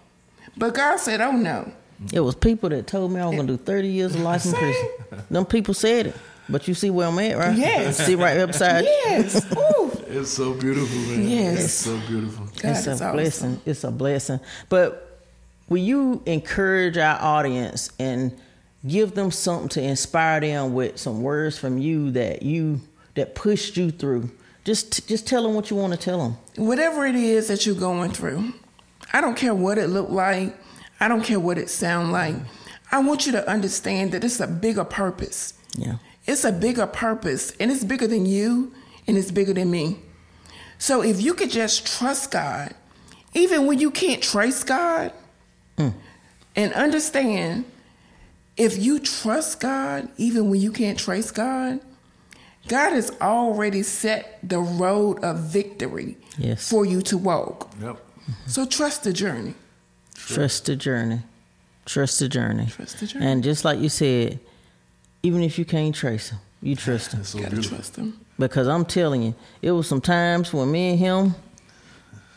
But 0.57 0.75
God 0.75 0.99
said, 0.99 1.21
oh 1.21 1.33
no. 1.33 1.71
It 2.13 2.21
was 2.21 2.35
people 2.35 2.69
that 2.71 2.87
told 2.87 3.13
me 3.13 3.21
I 3.21 3.27
was 3.27 3.37
gonna 3.37 3.49
do 3.49 3.57
thirty 3.57 3.89
years 3.89 4.15
of 4.15 4.21
life 4.21 4.45
in 4.45 4.53
prison. 4.53 4.89
Them 5.31 5.47
people 5.47 5.75
said 5.75 6.09
it, 6.09 6.17
but 6.49 6.69
you 6.69 6.75
see 6.75 6.91
where 6.91 7.09
I'm 7.09 7.19
at, 7.19 7.37
right? 7.39 7.57
Yes. 7.57 7.99
See 8.05 8.15
right 8.15 8.37
up 8.39 8.49
beside. 8.49 8.85
you? 8.85 8.91
Yes. 8.91 9.45
Ooh. 9.57 9.91
it's 10.07 10.31
so 10.31 10.55
beautiful, 10.55 10.97
man. 10.97 11.29
Yes. 11.29 11.65
It's 11.65 11.73
so 11.73 11.99
beautiful. 12.07 12.45
God 12.47 12.65
it's 12.65 12.87
a 12.87 12.93
awesome. 12.93 13.13
blessing. 13.13 13.61
It's 13.65 13.85
a 13.85 13.91
blessing. 13.91 14.41
But 14.69 15.21
will 15.69 15.79
you 15.79 16.23
encourage 16.27 16.99
our 16.99 17.21
audience 17.21 17.91
and 17.99 18.39
give 18.87 19.15
them 19.15 19.31
something 19.31 19.69
to 19.71 19.83
inspire 19.83 20.41
them 20.41 20.75
with 20.75 20.99
some 20.99 21.23
words 21.23 21.59
from 21.59 21.79
you 21.79 22.11
that 22.13 22.43
you 22.43 22.81
that 23.15 23.35
pushed 23.35 23.77
you 23.77 23.91
through? 23.91 24.31
Just 24.65 25.09
just 25.09 25.27
tell 25.27 25.43
them 25.45 25.55
what 25.55 25.71
you 25.71 25.77
want 25.77 25.93
to 25.95 25.99
tell 25.99 26.19
them. 26.19 26.37
whatever 26.67 27.07
it 27.07 27.15
is 27.15 27.49
that 27.49 27.65
you're 27.67 27.75
going 27.75 28.11
through, 28.11 28.53
I 29.13 29.21
don't 29.21 29.37
care 29.37 29.55
what 29.55 29.79
it 29.79 29.87
looked 29.89 30.11
like. 30.11 30.55
I 31.01 31.09
don't 31.09 31.23
care 31.23 31.41
what 31.41 31.59
it 31.59 31.71
sound 31.71 32.13
like. 32.13 32.35
I 32.91 33.01
want 33.01 33.27
you 33.27 33.33
to 33.33 33.49
understand 33.49 34.13
that 34.13 34.25
it's 34.25 34.41
a 34.41 34.47
bigger 34.47 34.85
purpose. 34.85 35.55
Yeah. 35.77 35.97
It's 36.27 36.45
a 36.45 36.53
bigger 36.53 36.87
purpose, 36.87 37.53
and 37.61 37.71
it's 37.71 37.85
bigger 37.85 38.07
than 38.07 38.27
you, 38.27 38.73
and 39.07 39.17
it's 39.17 39.31
bigger 39.31 39.53
than 39.53 39.71
me. 39.71 40.01
So 40.79 41.03
if 41.03 41.21
you 41.21 41.35
could 41.35 41.51
just 41.51 41.87
trust 41.87 42.31
God, 42.31 42.75
even 43.35 43.67
when 43.67 43.79
you 43.79 43.91
can't 43.91 44.23
trace 44.23 44.65
God, 44.65 45.13
mm. 45.77 45.95
and 46.55 46.73
understand 46.73 47.65
if 48.57 48.79
you 48.79 48.99
trust 48.99 49.61
God, 49.61 50.09
even 50.17 50.49
when 50.51 50.61
you 50.61 50.73
can't 50.73 50.99
trace 50.99 51.31
God, 51.31 51.81
God 52.69 52.93
has 52.93 53.13
already 53.21 53.83
set 53.83 54.39
the 54.43 54.59
road 54.59 55.23
of 55.23 55.39
victory 55.39 56.17
Yes. 56.39 56.69
for 56.69 56.85
you 56.85 57.01
to 57.03 57.17
walk. 57.17 57.71
Yep. 57.81 58.05
So 58.47 58.67
trust 58.67 59.05
the 59.05 59.13
journey. 59.13 59.55
Trust 60.17 60.67
the 60.67 60.77
journey. 60.77 61.21
Trust 61.85 62.19
the 62.19 62.29
journey. 62.29 62.67
Trust 62.67 63.01
the 63.01 63.07
journey. 63.07 63.27
And 63.27 63.45
just 63.45 63.65
like 63.65 63.79
you 63.79 63.89
said, 63.89 64.41
even 65.23 65.43
if 65.43 65.59
you 65.59 65.65
can't 65.65 65.95
trace 65.95 66.31
him, 66.31 66.39
you 66.63 66.77
trust 66.87 67.13
him. 67.13 67.25
So 67.25 67.39
Gotta 67.39 67.63
trust 67.63 67.97
him. 67.97 68.19
Because 68.39 68.69
I'm 68.69 68.85
telling 68.85 69.23
you, 69.23 69.35
it 69.63 69.71
was 69.71 69.89
some 69.89 70.01
times 70.01 70.53
when 70.53 70.71
me 70.71 70.91
and 70.91 70.99
him, 70.99 71.35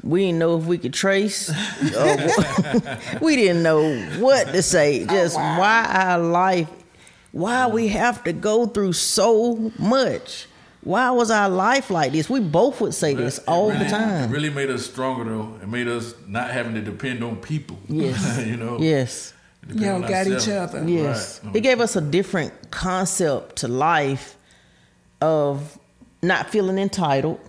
we 0.01 0.27
didn't 0.27 0.39
know 0.39 0.57
if 0.57 0.65
we 0.65 0.77
could 0.77 0.93
trace. 0.93 1.49
we 3.21 3.35
didn't 3.35 3.63
know 3.63 3.99
what 4.19 4.47
to 4.47 4.61
say. 4.61 5.03
Oh, 5.03 5.07
just 5.07 5.35
why 5.35 5.85
our 5.89 6.19
life, 6.19 6.69
why 7.31 7.67
we 7.67 7.89
have 7.89 8.23
to 8.23 8.33
go 8.33 8.65
through 8.65 8.93
so 8.93 9.71
much. 9.77 10.47
Why 10.81 11.11
was 11.11 11.29
our 11.29 11.49
life 11.49 11.89
like 11.89 12.13
this? 12.13 12.29
We 12.29 12.39
both 12.39 12.79
would 12.79 12.93
say 12.93 13.13
this 13.13 13.37
It 13.37 13.43
all 13.47 13.69
really- 13.71 13.83
the 13.83 13.89
time. 13.89 14.29
It 14.29 14.33
really 14.33 14.49
made 14.49 14.69
us 14.69 14.85
stronger 14.85 15.25
though. 15.29 15.55
It 15.61 15.67
made 15.67 15.87
us 15.87 16.13
not 16.27 16.51
having 16.51 16.73
to 16.75 16.81
depend 16.81 17.23
on 17.23 17.35
people. 17.37 17.77
Yes. 17.89 18.45
you 18.45 18.55
know. 18.57 18.77
Yes. 18.79 19.33
Depend 19.61 19.81
Y'all 19.81 19.95
on 19.95 20.01
got 20.09 20.27
each 20.27 20.47
other. 20.47 20.87
Yes. 20.87 21.41
Right. 21.43 21.55
It 21.57 21.61
gave 21.61 21.81
us 21.81 21.95
a 21.97 22.01
different 22.01 22.71
concept 22.71 23.57
to 23.57 23.67
life 23.67 24.37
of 25.21 25.77
not 26.23 26.49
feeling 26.49 26.77
entitled, 26.79 27.39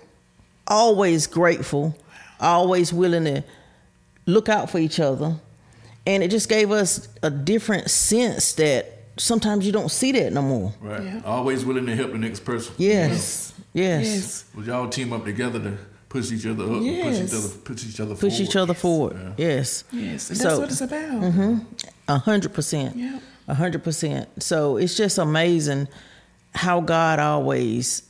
always 0.66 1.26
grateful, 1.28 1.96
always 2.40 2.92
willing 2.92 3.24
to 3.24 3.44
look 4.26 4.48
out 4.48 4.70
for 4.70 4.78
each 4.78 4.98
other. 4.98 5.36
And 6.06 6.22
it 6.24 6.30
just 6.32 6.48
gave 6.48 6.72
us 6.72 7.08
a 7.22 7.30
different 7.30 7.90
sense 7.90 8.52
that 8.54 8.99
sometimes 9.20 9.66
you 9.66 9.72
don't 9.72 9.90
see 9.90 10.12
that 10.12 10.32
no 10.32 10.42
more. 10.42 10.72
Right. 10.80 11.02
Yeah. 11.02 11.20
Always 11.24 11.64
willing 11.64 11.86
to 11.86 11.96
help 11.96 12.12
the 12.12 12.18
next 12.18 12.40
person. 12.44 12.74
Yes. 12.78 13.52
Yes. 13.72 14.06
Yes. 14.06 14.44
Would 14.56 14.66
y'all 14.66 14.88
team 14.88 15.12
up 15.12 15.24
together 15.24 15.58
to 15.60 15.78
push 16.08 16.32
each 16.32 16.46
other 16.46 16.64
up, 16.64 16.70
push 16.70 16.82
Yes. 16.84 17.32
each 17.32 17.38
other, 17.38 17.48
push 17.64 17.84
each 17.86 18.00
other 18.00 18.14
Push 18.14 18.20
forward. 18.32 18.48
each 18.48 18.56
other 18.56 18.74
forward. 18.74 19.34
Yes. 19.36 19.84
Yes. 19.92 20.30
And 20.30 20.40
that's 20.40 20.54
So- 20.54 20.60
what 20.60 20.70
it's 20.70 20.80
about. 20.80 21.22
Mm-hmm. 21.22 21.58
A 22.08 22.18
hundred 22.18 22.52
percent. 22.52 22.96
Yeah. 22.96 23.20
A 23.46 23.54
hundred 23.54 23.84
percent. 23.84 24.28
So 24.42 24.76
it's 24.76 24.96
just 24.96 25.18
amazing 25.18 25.88
how 26.54 26.80
God 26.80 27.18
always 27.20 28.02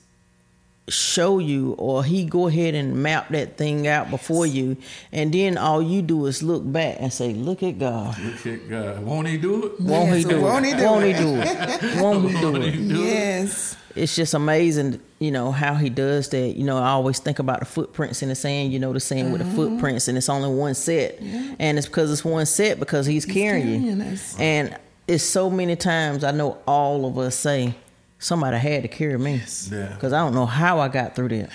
show 0.91 1.39
you 1.39 1.73
or 1.79 2.05
he 2.05 2.25
go 2.25 2.49
ahead 2.49 2.75
and 2.75 3.03
map 3.03 3.29
that 3.31 3.57
thing 3.57 3.87
out 3.87 4.11
before 4.11 4.47
you 4.47 4.77
and 5.13 5.33
then 5.33 5.57
all 5.57 5.81
you 5.81 6.03
do 6.03 6.27
is 6.27 6.43
look 6.43 6.71
back 6.71 6.97
and 7.01 7.13
say, 7.13 7.33
Look 7.33 7.63
at 7.63 7.79
God. 7.79 8.19
Look 8.19 8.47
at 8.47 8.69
God. 8.69 9.03
Won't 9.03 9.29
he 9.29 9.39
do 9.39 9.67
it? 9.67 9.81
Won't 9.81 10.09
Yes, 10.11 10.17
he 10.25 10.25
do 10.31 10.41
won't 10.41 10.67
it? 10.67 10.69
he 10.69 10.75
do 10.75 10.85
Won't 10.85 11.05
he 11.05 11.13
do 11.13 11.37
it? 11.37 12.03
Won't 12.03 12.31
he 12.31 12.33
do 12.41 12.53
Won't 12.53 12.65
it? 12.65 12.75
he 12.75 12.89
do 12.89 12.95
it? 12.95 13.07
Yes. 13.07 13.77
It's 13.97 14.15
just 14.15 14.35
amazing, 14.35 15.01
you 15.19 15.33
know, 15.33 15.51
how 15.51 15.75
he 15.75 15.91
does 15.91 16.29
that. 16.29 16.57
You 16.57 16.65
know, 16.65 16.79
I 16.79 16.91
always 16.91 17.19
think 17.19 17.39
about 17.41 17.59
the 17.61 17.67
footprints 17.67 18.23
in 18.23 18.29
the 18.29 18.35
sand, 18.37 18.73
you 18.73 18.79
know, 18.79 18.93
the 18.93 19.01
sand 19.01 19.33
with 19.33 19.41
the 19.41 19.47
mm-hmm. 19.47 19.57
footprints 19.57 20.09
and 20.09 20.17
it's 20.17 20.29
only 20.29 20.49
one 20.49 20.75
set. 20.75 21.19
And 21.21 21.77
it's 21.79 21.87
because 21.87 22.13
it's 22.13 22.25
one 22.25 22.47
set 22.47 22.79
because 22.79 23.07
he's, 23.07 23.25
carrying, 23.25 23.81
carrying 23.81 24.01
you. 24.01 24.05
us. 24.13 24.39
And 24.39 24.77
it's 25.09 25.25
so 25.25 25.51
many 25.51 25.75
times 25.75 26.23
I 26.23 26.31
know 26.31 26.59
all 26.67 27.05
of 27.05 27.19
us 27.19 27.35
say, 27.35 27.75
somebody 28.21 28.59
had 28.59 28.83
to 28.83 28.89
carry 28.89 29.19
me. 29.19 29.43
Yeah. 29.71 29.89
Because 29.89 30.13
I 30.13 30.19
don't 30.19 30.35
know 30.35 30.47
how 30.47 30.79
I 30.79 30.87
got 30.87 31.17
through 31.17 31.31
that. 31.31 31.51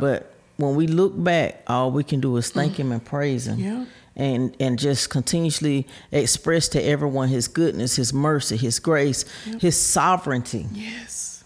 But 0.00 0.34
when 0.56 0.76
we 0.76 0.86
look 0.86 1.12
back, 1.22 1.62
all 1.66 1.90
we 1.90 2.04
can 2.04 2.20
do 2.20 2.36
is 2.38 2.50
thank 2.50 2.74
mm. 2.74 2.76
Him 2.76 2.92
and 2.92 3.04
praise 3.04 3.46
Him. 3.46 3.58
Yeah. 3.58 3.84
And, 4.16 4.56
and 4.60 4.78
just 4.78 5.10
continuously 5.10 5.88
express 6.12 6.68
to 6.68 6.80
everyone 6.80 7.28
his 7.28 7.48
goodness, 7.48 7.96
his 7.96 8.14
mercy, 8.14 8.56
his 8.56 8.78
grace, 8.78 9.24
his 9.60 9.76
sovereignty 9.76 10.68
Yes. 10.72 11.42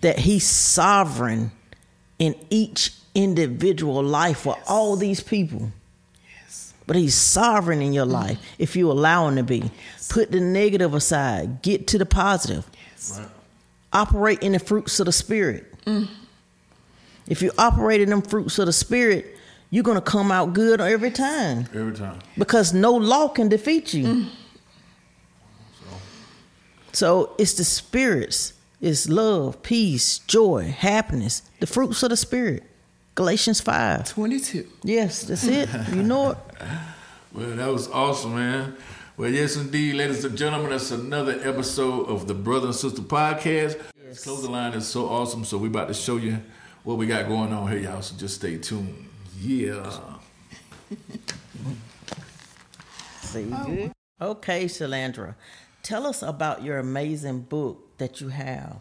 that 0.00 0.18
he's 0.18 0.44
sovereign 0.44 1.52
in 2.18 2.34
each 2.50 2.94
individual 3.14 4.02
life 4.02 4.38
for 4.38 4.58
all 4.66 4.96
these 4.96 5.20
people. 5.20 5.70
Yes. 6.42 6.74
But 6.84 6.96
he's 6.96 7.14
sovereign 7.14 7.80
in 7.80 7.92
your 7.92 8.06
mm. 8.06 8.10
life 8.12 8.38
if 8.58 8.74
you 8.74 8.90
allow 8.90 9.28
him 9.28 9.36
to 9.36 9.44
be. 9.44 9.70
Put 10.08 10.32
the 10.32 10.40
negative 10.40 10.94
aside, 10.94 11.62
get 11.62 11.86
to 11.88 11.98
the 11.98 12.06
positive. 12.06 12.68
Right. 13.16 13.28
Operate 13.94 14.42
in 14.42 14.52
the 14.52 14.58
fruits 14.58 14.98
of 15.00 15.06
the 15.06 15.12
spirit. 15.12 15.72
Mm. 15.86 16.08
If 17.28 17.40
you 17.40 17.52
operate 17.56 18.00
in 18.02 18.10
them 18.10 18.20
fruits 18.22 18.58
of 18.58 18.66
the 18.66 18.72
spirit, 18.72 19.36
you're 19.70 19.84
going 19.84 19.96
to 19.96 20.02
come 20.02 20.30
out 20.30 20.52
good 20.52 20.80
every 20.80 21.10
time 21.10 21.66
Every 21.74 21.94
time. 21.94 22.18
because 22.36 22.74
no 22.74 22.92
law 22.92 23.28
can 23.28 23.48
defeat 23.48 23.94
you. 23.94 24.06
Mm. 24.06 24.28
So 26.92 27.34
it's 27.38 27.54
the 27.54 27.64
spirits. 27.64 28.52
It's 28.80 29.08
love, 29.08 29.62
peace, 29.62 30.18
joy, 30.20 30.64
happiness, 30.76 31.42
the 31.60 31.66
fruits 31.66 32.02
of 32.02 32.10
the 32.10 32.16
spirit. 32.16 32.62
Galatians 33.14 33.60
5. 33.60 34.08
22. 34.10 34.66
Yes, 34.82 35.22
that's 35.22 35.44
it. 35.44 35.68
You 35.92 36.02
know 36.02 36.32
it. 36.32 36.38
Well, 37.32 37.50
that 37.56 37.66
was 37.66 37.88
awesome, 37.88 38.36
man. 38.36 38.76
Well, 39.16 39.30
yes, 39.30 39.54
indeed, 39.54 39.94
ladies 39.94 40.24
and 40.24 40.36
gentlemen, 40.36 40.70
that's 40.70 40.90
another 40.90 41.38
episode 41.44 42.08
of 42.08 42.26
the 42.26 42.34
Brother 42.34 42.66
and 42.66 42.74
Sister 42.74 43.00
Podcast. 43.00 43.80
This 43.96 44.24
closing 44.24 44.50
line 44.50 44.72
is 44.72 44.88
so 44.88 45.06
awesome, 45.06 45.44
so 45.44 45.56
we 45.56 45.68
about 45.68 45.86
to 45.86 45.94
show 45.94 46.16
you 46.16 46.40
what 46.82 46.98
we 46.98 47.06
got 47.06 47.28
going 47.28 47.52
on 47.52 47.70
here, 47.70 47.78
y'all. 47.78 48.02
So 48.02 48.16
just 48.16 48.34
stay 48.34 48.58
tuned. 48.58 49.08
Yeah. 49.40 49.88
See, 53.20 53.48
oh. 53.52 53.64
good. 53.66 53.92
Okay, 54.20 54.64
Shalandra, 54.64 55.36
tell 55.84 56.08
us 56.08 56.22
about 56.22 56.64
your 56.64 56.78
amazing 56.78 57.42
book 57.42 57.96
that 57.98 58.20
you 58.20 58.30
have. 58.30 58.78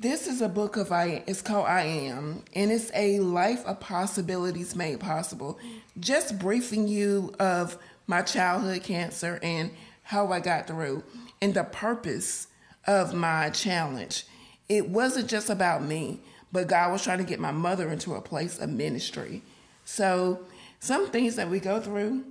This 0.00 0.26
is 0.26 0.40
a 0.40 0.48
book 0.48 0.78
of 0.78 0.90
I. 0.90 1.22
It's 1.26 1.42
called 1.42 1.66
I 1.66 1.82
Am, 1.82 2.44
and 2.54 2.72
it's 2.72 2.90
a 2.94 3.20
life 3.20 3.66
of 3.66 3.78
possibilities 3.78 4.74
made 4.74 5.00
possible. 5.00 5.58
Just 6.00 6.38
briefing 6.38 6.88
you 6.88 7.34
of 7.38 7.76
my 8.08 8.22
childhood 8.22 8.82
cancer 8.82 9.38
and 9.42 9.70
how 10.02 10.32
I 10.32 10.40
got 10.40 10.66
through, 10.66 11.04
and 11.40 11.54
the 11.54 11.62
purpose 11.62 12.48
of 12.86 13.14
my 13.14 13.50
challenge. 13.50 14.24
It 14.68 14.88
wasn't 14.88 15.28
just 15.28 15.50
about 15.50 15.84
me, 15.84 16.20
but 16.50 16.66
God 16.66 16.90
was 16.90 17.04
trying 17.04 17.18
to 17.18 17.24
get 17.24 17.38
my 17.38 17.52
mother 17.52 17.90
into 17.90 18.14
a 18.14 18.20
place 18.20 18.58
of 18.58 18.70
ministry. 18.70 19.42
So 19.84 20.40
some 20.80 21.08
things 21.10 21.36
that 21.36 21.48
we 21.50 21.60
go 21.60 21.80
through 21.80 22.24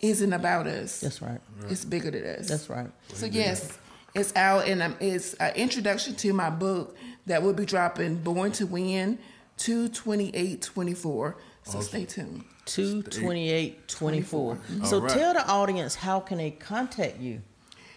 isn't 0.00 0.32
about 0.32 0.66
us. 0.66 1.00
That's 1.00 1.20
right. 1.20 1.40
It's 1.68 1.84
bigger 1.84 2.10
than 2.10 2.24
us. 2.24 2.48
That's 2.48 2.70
right. 2.70 2.90
So 3.12 3.26
yes, 3.26 3.78
it's 4.14 4.34
out 4.34 4.66
and 4.66 4.82
um, 4.82 4.96
it's 5.00 5.34
an 5.34 5.54
introduction 5.54 6.14
to 6.16 6.32
my 6.32 6.48
book 6.50 6.96
that 7.26 7.42
will 7.42 7.52
be 7.52 7.66
dropping 7.66 8.16
Born 8.16 8.52
to 8.52 8.66
Win 8.66 9.18
22824. 9.58 11.36
So 11.64 11.80
stay 11.80 12.06
tuned. 12.06 12.44
22824. 12.68 14.58
So 14.84 14.96
All 14.96 15.02
right. 15.02 15.10
tell 15.10 15.34
the 15.34 15.46
audience 15.48 15.96
how 15.96 16.20
can 16.20 16.38
they 16.38 16.50
contact 16.52 17.18
you? 17.18 17.42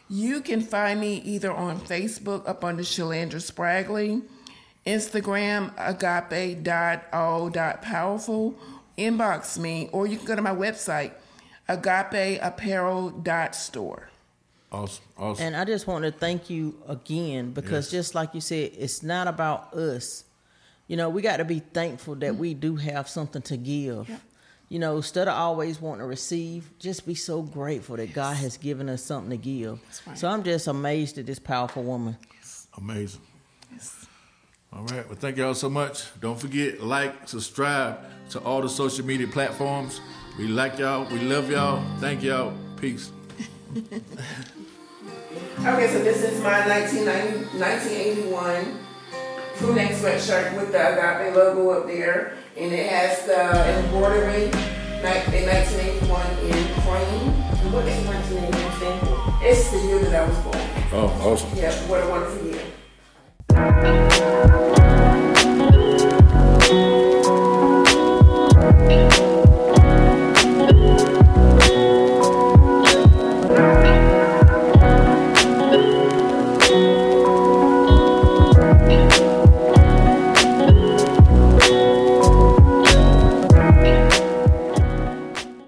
You 0.10 0.42
can 0.42 0.62
find 0.62 1.00
me 1.00 1.22
either 1.24 1.52
on 1.54 1.80
Facebook 1.80 2.46
up 2.48 2.64
under 2.66 2.84
Shalandra 2.84 3.40
Spragley, 3.42 4.22
Instagram 4.86 5.72
agape.all.powerful, 5.78 8.56
inbox 8.98 9.58
me, 9.58 9.88
or 9.94 10.06
you 10.08 10.18
can 10.18 10.26
go 10.26 10.36
to 10.36 10.42
my 10.42 10.54
website 10.54 11.14
agapeapparel.store. 11.70 14.10
Awesome. 14.72 15.04
Awesome. 15.18 15.46
And 15.48 15.56
I 15.56 15.66
just 15.66 15.86
want 15.86 16.06
to 16.06 16.12
thank 16.12 16.50
you 16.50 16.76
again 16.88 17.52
because 17.52 17.88
Yes. 17.88 17.92
just 17.92 18.16
like 18.16 18.34
you 18.34 18.40
said, 18.42 18.72
it's 18.78 19.04
not 19.04 19.28
about 19.28 19.74
us. 19.74 20.24
You 20.88 20.96
know, 20.98 21.10
we 21.10 21.22
got 21.22 21.38
to 21.38 21.46
be 21.46 21.60
thankful 21.60 22.16
that 22.16 22.36
we 22.38 22.54
do 22.54 22.76
have 22.78 23.08
something 23.10 23.42
to 23.44 23.58
give. 23.58 24.10
You 24.72 24.80
know, 24.80 24.96
instead 24.96 25.28
of 25.28 25.34
always 25.34 25.82
wanting 25.82 26.00
to 26.00 26.06
receive, 26.06 26.72
just 26.80 27.06
be 27.06 27.14
so 27.14 27.42
grateful 27.42 27.98
that 27.98 28.14
God 28.14 28.38
has 28.38 28.56
given 28.56 28.88
us 28.88 29.04
something 29.04 29.30
to 29.32 29.36
give. 29.36 29.82
right. 30.08 30.18
So 30.18 30.30
I'm 30.30 30.44
just 30.44 30.66
amazed 30.68 31.18
at 31.18 31.26
this 31.26 31.40
powerful 31.40 31.84
woman. 31.84 32.16
Amazing. 32.78 33.20
All 34.72 34.84
right. 34.84 35.06
Well, 35.10 35.18
thank 35.20 35.36
y'all 35.36 35.56
so 35.56 35.70
much. 35.70 36.06
Don't 36.22 36.40
forget, 36.40 36.82
like, 36.82 37.28
subscribe 37.28 38.00
to 38.30 38.40
all 38.40 38.62
the 38.62 38.70
social 38.70 39.06
media 39.06 39.28
platforms. 39.28 40.00
We 40.38 40.48
like 40.48 40.80
y'all. 40.80 41.06
We 41.12 41.20
love 41.20 41.52
y'all. 41.52 41.84
Thank 42.00 42.24
y'all. 42.24 42.54
Peace. 42.78 43.12
Okay, 45.60 45.88
so 45.90 46.00
this 46.04 46.24
is 46.24 46.42
my 46.42 46.68
1990, 46.68 47.60
1981 47.60 48.80
crew 49.58 49.76
neck 49.76 49.92
sweatshirt 49.92 50.56
with 50.58 50.72
the 50.72 50.80
Agape 50.80 51.36
logo 51.36 51.70
up 51.70 51.86
there, 51.86 52.36
and 52.58 52.74
it 52.74 52.90
has 52.90 53.26
the 53.26 53.80
embroidery 53.80 54.46
in 54.46 54.52
1981 55.02 56.38
in 56.40 56.52
cream. 56.84 57.32
What 57.72 57.88
is 57.88 58.06
1981? 58.06 59.40
It's 59.42 59.72
the 59.72 59.80
year 59.80 60.00
that 60.00 60.24
I 60.24 60.26
was 60.28 60.38
born. 60.40 60.58
Oh, 60.92 61.08
awesome. 61.32 61.58
Yeah, 61.58 61.72
what 61.88 62.04
a 62.04 62.08
wonderful 62.10 62.46
year. 62.48 62.66